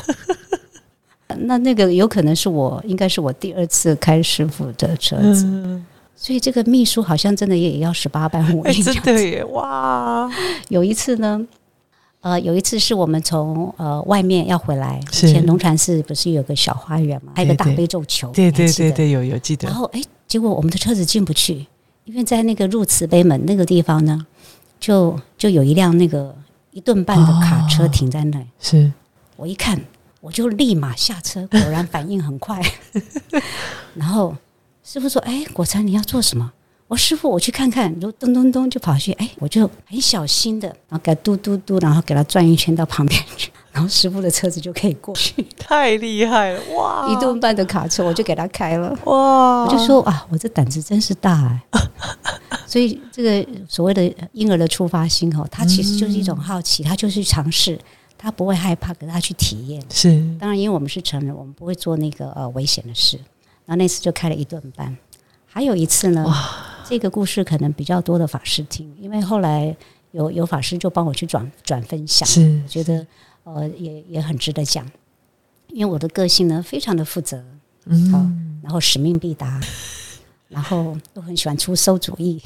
[1.35, 5.83] 那那个有可能是我，应该是我第二次开师傅的车子，嗯，
[6.15, 9.11] 所以这个秘书好像真的也要十八般武哎，艺这样子。
[9.11, 10.29] 真的耶，哇，
[10.69, 11.45] 有一次呢，
[12.21, 18.71] 呃，有一次是我们从呃外面要回来，是以前龙禅寺不是有个小花园嘛，还有个大对对悲咒球，对对。
[18.71, 21.65] 对对，有有记得然，后哎，结果我们的车子进不去，
[22.05, 24.25] 因为在那个入慈悲门那个地方呢，
[24.79, 26.33] 就就有一辆那个
[26.71, 28.45] 一顿半的卡车哦停在那里。
[28.59, 28.91] 是
[29.35, 29.79] 我一看，
[30.21, 32.61] 我就立马下车，果然反应很快。
[33.95, 34.35] 然后
[34.83, 36.51] 师傅说：“哎，果禅你要做什么？”
[36.89, 45.43] 我说师傅，我去看看，就咚咚咚就跑去，哎，我就很小心的，然后给他嘟嘟嘟，然后给它转一圈到旁边去，然后师傅的车子就可以过去。
[45.57, 48.89] 太厉害了，哇，一吨半的卡车，我就给他开了。
[49.05, 51.61] 哇，我就说啊，我这胆子真是大哎、
[52.67, 57.79] 所以这个所谓的婴儿的出发心哦，他其实就是一种好奇，他就是去尝试，
[58.17, 59.81] 他不会害怕，可是他去体验。
[59.89, 63.17] 是当然，因为我们是成人，我们不会做那个呃危险的事。
[63.65, 64.95] 然后那次就开了一顿班。
[65.45, 66.25] 还有一次呢，
[66.83, 69.75] 这个故事可能比较多的法师听，因为后来
[70.11, 73.05] 有有法师就帮我去转转分享，是我觉得
[73.43, 74.89] 呃也也很值得讲。
[75.67, 79.59] 因为我的个性呢非常的负责，好嗯，然后使命必达，
[80.49, 82.39] 然后又很喜欢出馊主意，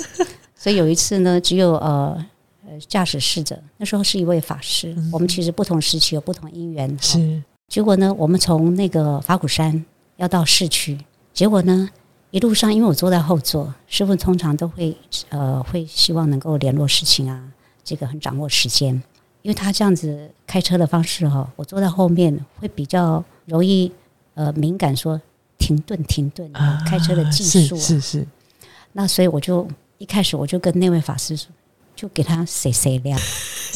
[0.56, 2.26] 所以有一次呢，只有呃
[2.66, 7.02] 呃驾驶侍者，那时候是一位法师，我们其实不同时期有不同因缘，好。
[7.02, 7.42] 是。
[7.68, 9.84] 结果呢，我们从那个法鼓山
[10.20, 10.98] 要到市区，
[11.32, 11.88] 结果呢，
[12.30, 14.94] 一路上因为我坐在后座，师傅通常都会
[15.30, 17.42] 呃会希望能够联络事情啊，
[17.82, 18.92] 这个很掌握时间，
[19.40, 23.90] 因为他这样子开车的方式哈、我坐在后面会比较容易
[24.34, 25.18] 呃敏感说
[25.56, 28.00] 停顿停顿、啊，开车的技术、啊是是。
[28.00, 28.26] 是，
[28.92, 29.66] 那所以我就
[29.96, 31.50] 一开始我就跟那位法师说，
[31.96, 33.18] 就给他谁谁亮。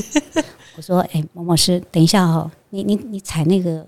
[0.76, 3.86] 我说：“哎、某某师，等一下哦，你你你踩那个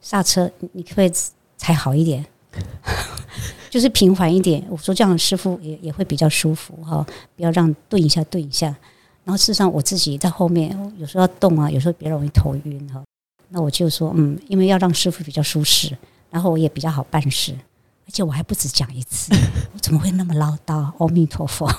[0.00, 1.12] 刹车，你你可不可以
[1.58, 2.24] 才好一点？
[3.68, 4.64] 就是平缓一点。
[4.70, 7.06] 我说这样师傅也也会比较舒服哈、
[7.36, 8.74] 不要让顿一下顿一下。
[9.24, 13.02] 然后事实上我自己在后面，有时候要动啊，有时候比较容易头晕哈、
[13.50, 15.94] 那我就说，嗯，因为要让师傅比较舒适，
[16.30, 17.52] 然后我也比较好办事，
[18.06, 19.34] 而且我还不止讲一次，
[19.74, 20.90] 我怎么会那么唠叨？
[20.96, 21.70] 阿弥陀佛，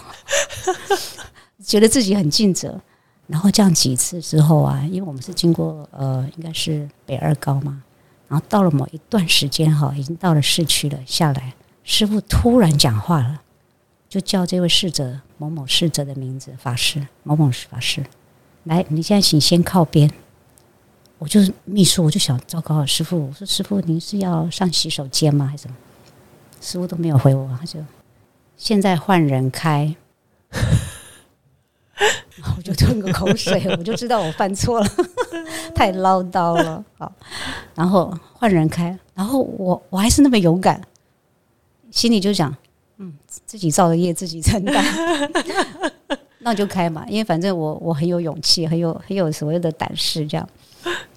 [1.66, 2.80] 觉得自己很尽责。
[3.26, 7.82] 然后这样几次之后啊，因为我们是经过呃，应该是北二高嘛，
[8.30, 11.54] 然后到了某一段时间哈，已经到了市区了，下来，
[11.84, 13.42] 师傅突然讲话了，
[14.08, 18.06] 就叫这位侍者某某侍者的名字，法师某某法师，
[18.64, 20.10] 来，你现在请先靠边。
[21.18, 25.76] 我就是秘书，我就想，糟糕，师傅，我说师傅，您是要上洗手间吗，还是什么？
[26.62, 27.84] 师傅都没有回我，他就
[28.56, 29.96] 现在换人开。
[32.42, 34.88] 然后我就吞个口水，我就知道我犯错了，
[35.76, 36.84] 太唠叨了。
[36.98, 37.12] 好，
[37.76, 40.82] 然后换人开，然后我我还是那么勇敢，
[41.92, 42.56] 心里就想，
[42.98, 43.14] 嗯，
[43.46, 44.84] 自己造的业自己承担，
[46.40, 50.50] 那就开嘛，因为反正我我很有勇气，很有很有所谓的胆识，这样，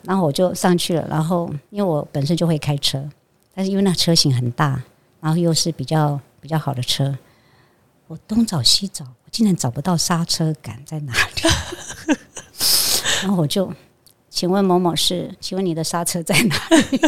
[0.04, 1.06] 然后我就上去了。
[1.08, 3.08] 然后因为我本身就会开车，
[3.54, 4.82] 但是因为那车型很大，
[5.20, 7.16] 然后又是比较比较好的车，
[8.08, 11.43] 我东找西找，竟然找不到刹车杆在哪里。
[13.22, 13.72] 然后我就
[14.30, 15.35] 请问某某是？
[15.41, 16.57] 请问你的刹车在哪
[16.91, 17.01] 里？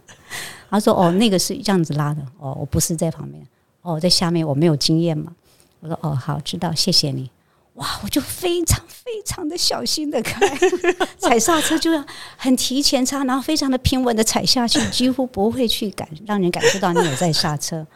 [0.70, 2.22] 他说：“哦，那个是这样子拉的。
[2.38, 3.46] 哦，我不是在旁边。
[3.82, 5.32] 哦，在下面，我没有经验嘛。”
[5.80, 7.30] 我说：“哦，好，知道，谢谢你。”
[7.74, 10.46] 哇，我就非常非常的小心的开，
[11.18, 12.04] 踩刹车就要
[12.36, 17.86] 很提前刹，然后非常的平稳的踩下去，几乎不会去感让人感受到你有在刹车。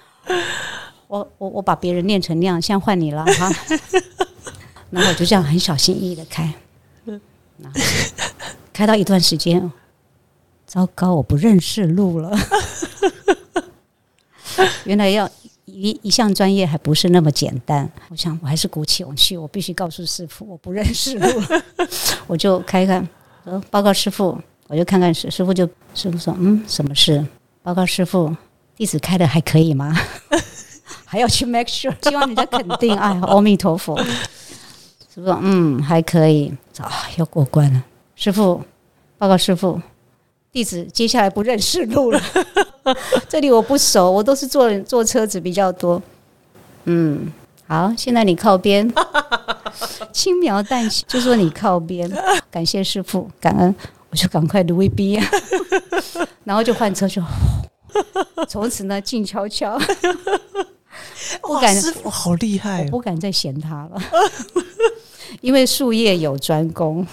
[1.09, 3.51] 我我我把别人练成那样，现在换你了哈。
[4.91, 6.51] 然后我就这样很小心翼翼的开，
[7.05, 7.81] 然后
[8.73, 9.71] 开到一段时间，
[10.67, 12.39] 糟糕，我不认识路了。
[14.85, 15.29] 原来要
[15.67, 17.91] 一一项专业还不是那么简单。
[18.09, 21.27] 我想我还是鼓起勇气，我必须告诉师傅我不认识路，
[22.27, 23.07] 我就开看，
[23.45, 27.27] 说报告师傅，我就看看师师傅就师傅说嗯什么事？
[27.63, 28.35] 报告师傅，
[28.75, 29.95] 弟子开的还可以吗？
[31.11, 32.95] 还要去 make sure，希望人家肯定。
[32.95, 33.99] 哎，阿弥陀佛。
[33.99, 37.83] 师傅，嗯，还可以，啊，要过关了。
[38.15, 38.63] 师傅，
[39.17, 39.81] 报告师傅，
[40.53, 42.21] 弟子接下来不认识路了，
[43.27, 46.03] 这里我不熟，我都是坐坐车子比较多。
[46.85, 47.33] 嗯，
[47.67, 48.93] 好，现在你靠边，
[50.13, 52.07] 轻描淡写就说你靠边，
[52.51, 53.75] 感谢师傅，感恩，
[54.11, 55.19] 我就赶快录一笔，
[56.45, 57.23] 然后就换车去，
[58.47, 59.81] 从此呢静悄悄。
[61.43, 64.03] 不敢，师傅好厉害，我不敢再嫌他了，
[65.41, 67.07] 因为术业有专攻。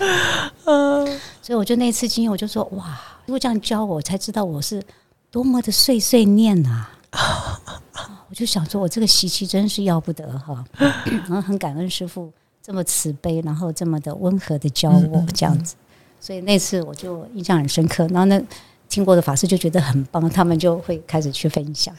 [0.65, 1.05] 嗯，
[1.41, 4.81] 所以我就那次经验，我就说哇，如果这样教我，才知道我是
[5.31, 6.87] 多么的碎碎念呐。
[8.27, 10.65] 我就想说，我这个习气真是要不得哈。
[10.77, 12.31] 然后很感恩师傅
[12.61, 15.75] 这么慈悲，然后这么的温和的教我这样子。
[16.19, 18.05] 所以那次我就印象很深刻。
[18.07, 18.41] 然后那
[18.89, 21.95] 听过的法师就觉得很棒，他们就会开始去分享。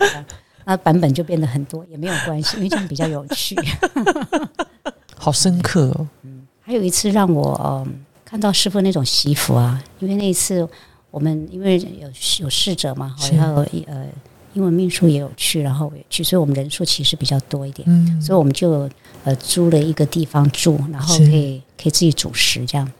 [0.69, 3.55] 那版本就变得很多，也没有关系，因为这样比较有趣。
[5.17, 6.09] 好深刻哦。
[6.23, 7.87] 嗯，还有一次让我
[8.25, 10.69] 看到师傅那种习服啊，因为那一次
[11.12, 12.11] 我们因为有
[12.41, 14.07] 有侍者嘛，然后呃
[14.55, 17.87] 英文秘书也有去，然后也去，所以我们人数其实比较多一点。
[17.89, 18.91] 嗯，所以我们就
[19.23, 22.91] 呃租了一个地方住，然后可以可以自己煮食这样。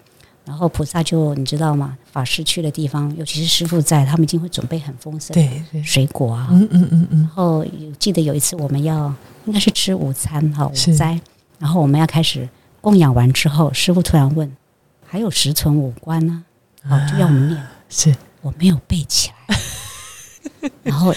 [0.47, 1.99] 然后菩萨就你知道吗？
[2.13, 6.49] 法师去的地方，尤其是师傅在，他们一定会准备很丰盛的水果啊。
[6.51, 7.21] 嗯嗯嗯嗯。
[7.21, 7.67] 然后
[7.99, 9.13] 记得有一次我们要
[9.45, 11.21] 应该是吃午餐哈午斋，
[11.59, 12.49] 然后我们要开始
[12.81, 14.57] 供养完之后，师傅突然问
[15.05, 16.45] ：“还有十存五官呢？”
[16.89, 17.61] 哦，就要我们念。
[17.89, 20.71] 是我没有背起来。
[20.85, 21.13] 然后，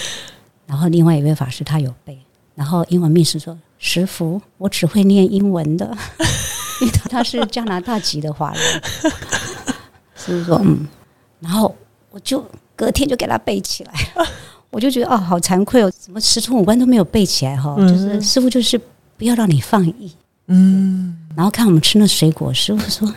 [0.66, 2.18] 然后另外一位法师他有背。
[2.60, 5.96] 然后英文秘书说：“师傅，我只会念英文的。
[6.82, 8.82] ”因为他是加拿大籍的华人，
[10.14, 10.86] 师傅说嗯，
[11.40, 11.74] 然后
[12.10, 12.44] 我就
[12.76, 13.94] 隔天就给他背起来，
[14.68, 17.74] 我就觉得哦，好惭愧哦，怎么十存五观都没有背起来哈？
[17.78, 18.78] 就是师傅就是
[19.16, 20.12] 不要让你放逸，
[20.48, 23.10] 嗯，然后看我们吃那水果，师傅说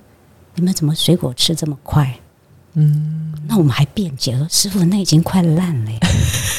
[0.55, 2.17] 你们怎么水果吃这么快？
[2.75, 5.91] 嗯，那我们还辩解说师傅那已经快烂了，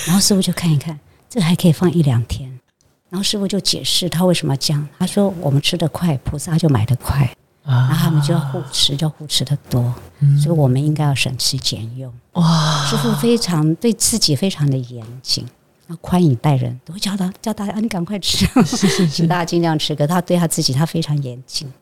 [0.06, 2.53] 然后师傅就看一看，这还可以放一两天。
[3.14, 4.88] 然后师傅就解释他为什么这样。
[4.98, 9.94] 他说：“我们吃得快，菩萨就买得快，然后他们就要护持，就护持的多，
[10.42, 12.84] 所以我们应该要省吃俭用。”哇！
[12.90, 15.46] 师傅非常对自己非常的严谨，
[15.86, 18.44] 要宽以待人，都会教他叫大家：“你赶快吃，
[19.06, 21.72] 请大家尽量吃。”可他对他自己，他非常严谨。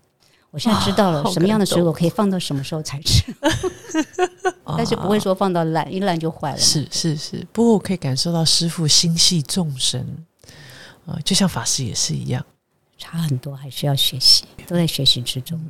[0.50, 3.34] 我现在知道了什么样的水果可以放到什么时候才吃，
[4.76, 6.58] 但是不会说放到烂一烂就坏了。
[6.58, 10.06] 是是是，不过我可以感受到师傅心系众生。
[11.06, 12.44] 啊，就像法师也是一样，
[12.96, 15.60] 差很多，还需要学习，都在学习之中。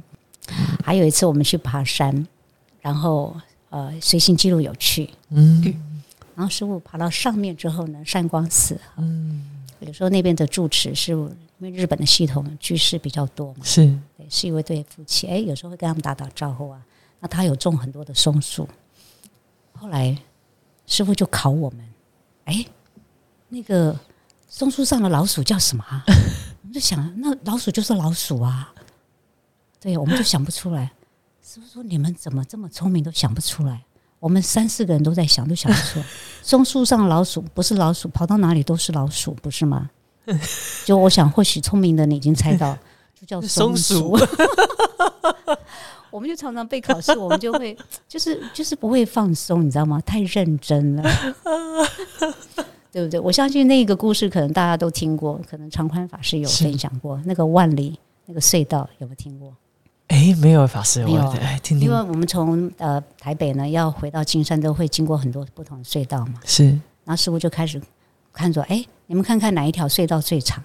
[0.85, 2.27] 还有一次我们去爬山，
[2.81, 3.35] 然后
[3.71, 5.63] 呃，随行记录有去，嗯，
[6.35, 13.87] 然后师傅爬到上面之后呢，善光寺，嗯，有时候那边的住持是因为日本的系统居士比较多嘛，是，
[14.19, 16.85] 对，是一位对夫妻，哎，有时候会跟他们打打招呼啊。
[17.21, 18.69] 那他有种很多的松树，
[19.73, 20.15] 后来
[20.87, 21.89] 师傅就考我们，
[22.45, 22.67] 哎，
[23.49, 23.99] 那个。
[24.55, 25.83] 松树上的老鼠叫什么？
[25.89, 26.05] 啊
[26.61, 28.71] 我们就想，那老鼠就是老鼠啊。
[29.81, 30.93] 对，我们就想不出来。
[31.43, 33.83] 师傅说：“你们怎么这么聪明，都想不出来？”
[34.21, 36.05] 我们三四个人都在想，都想不出来。
[36.45, 39.89] 松树上的老鼠不是老鼠，跑到哪里都是老鼠，不是吗？
[40.85, 42.77] 就我想，或许聪明的你已经猜到，
[43.19, 44.19] 就叫松鼠。
[46.11, 47.75] 我们就常常被考试，我们就会
[48.07, 49.99] 就是就是不会放松，你知道吗？
[50.03, 51.03] 太认真了。
[52.93, 53.19] 对不对？
[53.19, 59.53] 我相信那个故事可能大家都听过，可能长宽法师有分享过那个万里那个隧道，有没有听过？
[60.09, 61.27] 哎，没有法师，没有。
[61.31, 61.89] 哎，听听。
[61.89, 66.35] 因为我们从呃台北呢要回到金山，都会经过很多不同的隧道嘛。
[66.45, 66.67] 是。
[67.05, 67.81] 然后师傅就开始
[68.31, 70.63] 看着，哎，你们看看哪一条隧道最长？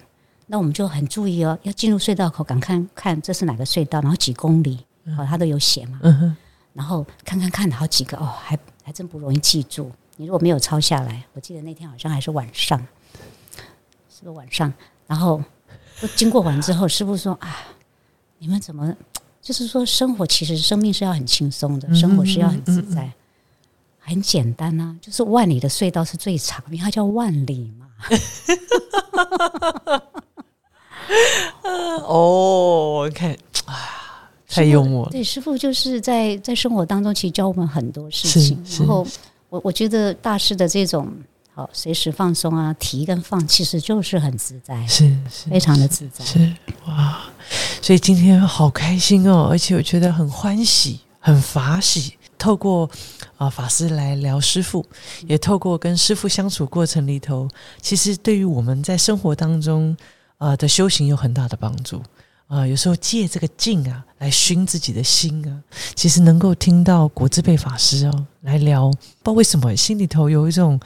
[0.48, 4.78] 那我们就很注意哦，要进入隧道口，赶看看这是哪个隧道，然后几公里，
[5.16, 5.98] 好，他都有写嘛。
[6.02, 6.36] 嗯哼。
[6.74, 9.90] 然后看看看好几个哦，还还真不容易记住。
[10.20, 12.78] 你如果没有抄下来，我记得那天好像还是晚上，
[14.10, 14.72] 是不是晚上？
[15.06, 15.40] 然后
[16.00, 17.56] 都经过完之后，师傅说啊，
[18.38, 18.94] 你们怎么？
[19.40, 23.10] 就是说，生活其实生命是要很轻松的，生活是要很自在，
[23.98, 24.98] 很简单呐。
[25.00, 27.86] 就是万里的隧道是最长，因为它叫万里嘛。
[32.04, 33.30] 哦，你看
[33.64, 35.12] 啊，太幽默了。
[35.12, 38.62] 对，师傅就是在在生活当中，其实教我们很多事情。
[38.80, 39.06] 然后
[39.48, 41.10] 我我觉得大师的这种
[41.54, 46.24] 好随时放松啊，提跟放，其实就是很自在，是是，非常的自在。
[46.24, 46.52] 是
[46.86, 47.20] 哇，
[47.82, 52.14] 所以今天好开心哦，而且我觉得很欢喜，很法喜。
[52.38, 52.88] 透过
[53.36, 54.86] 啊法师来聊师傅，
[55.26, 57.48] 也透过跟师傅相处过程里头，
[57.80, 59.96] 其实对于我们在生活当中。
[60.38, 62.00] 啊的修行有很大的帮助
[62.48, 62.66] 啊！
[62.66, 65.52] 有时候借这个镜啊来熏自己的心啊，
[65.94, 70.80] 其实能够听到国之辈法师哦来聊，不知道为什么心里头有一种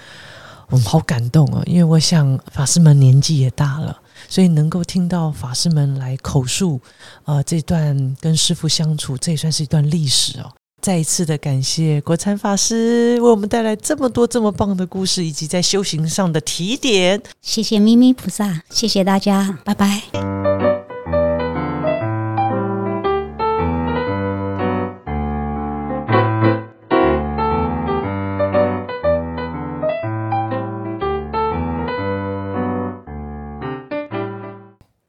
[0.70, 1.62] 嗯好感动啊！
[1.64, 3.96] 因为我想法师们年纪也大了，
[4.28, 6.80] 所以能够听到法师们来口述
[7.24, 10.52] 啊这段跟师父相处，这也算是一段历史哦。
[10.80, 17.22] 再一次的感谢国禅法师为我们带来这么多这么棒的故事，以及在修行上的提点。
[17.40, 20.71] 谢谢咪咪菩萨，谢谢大家，拜拜。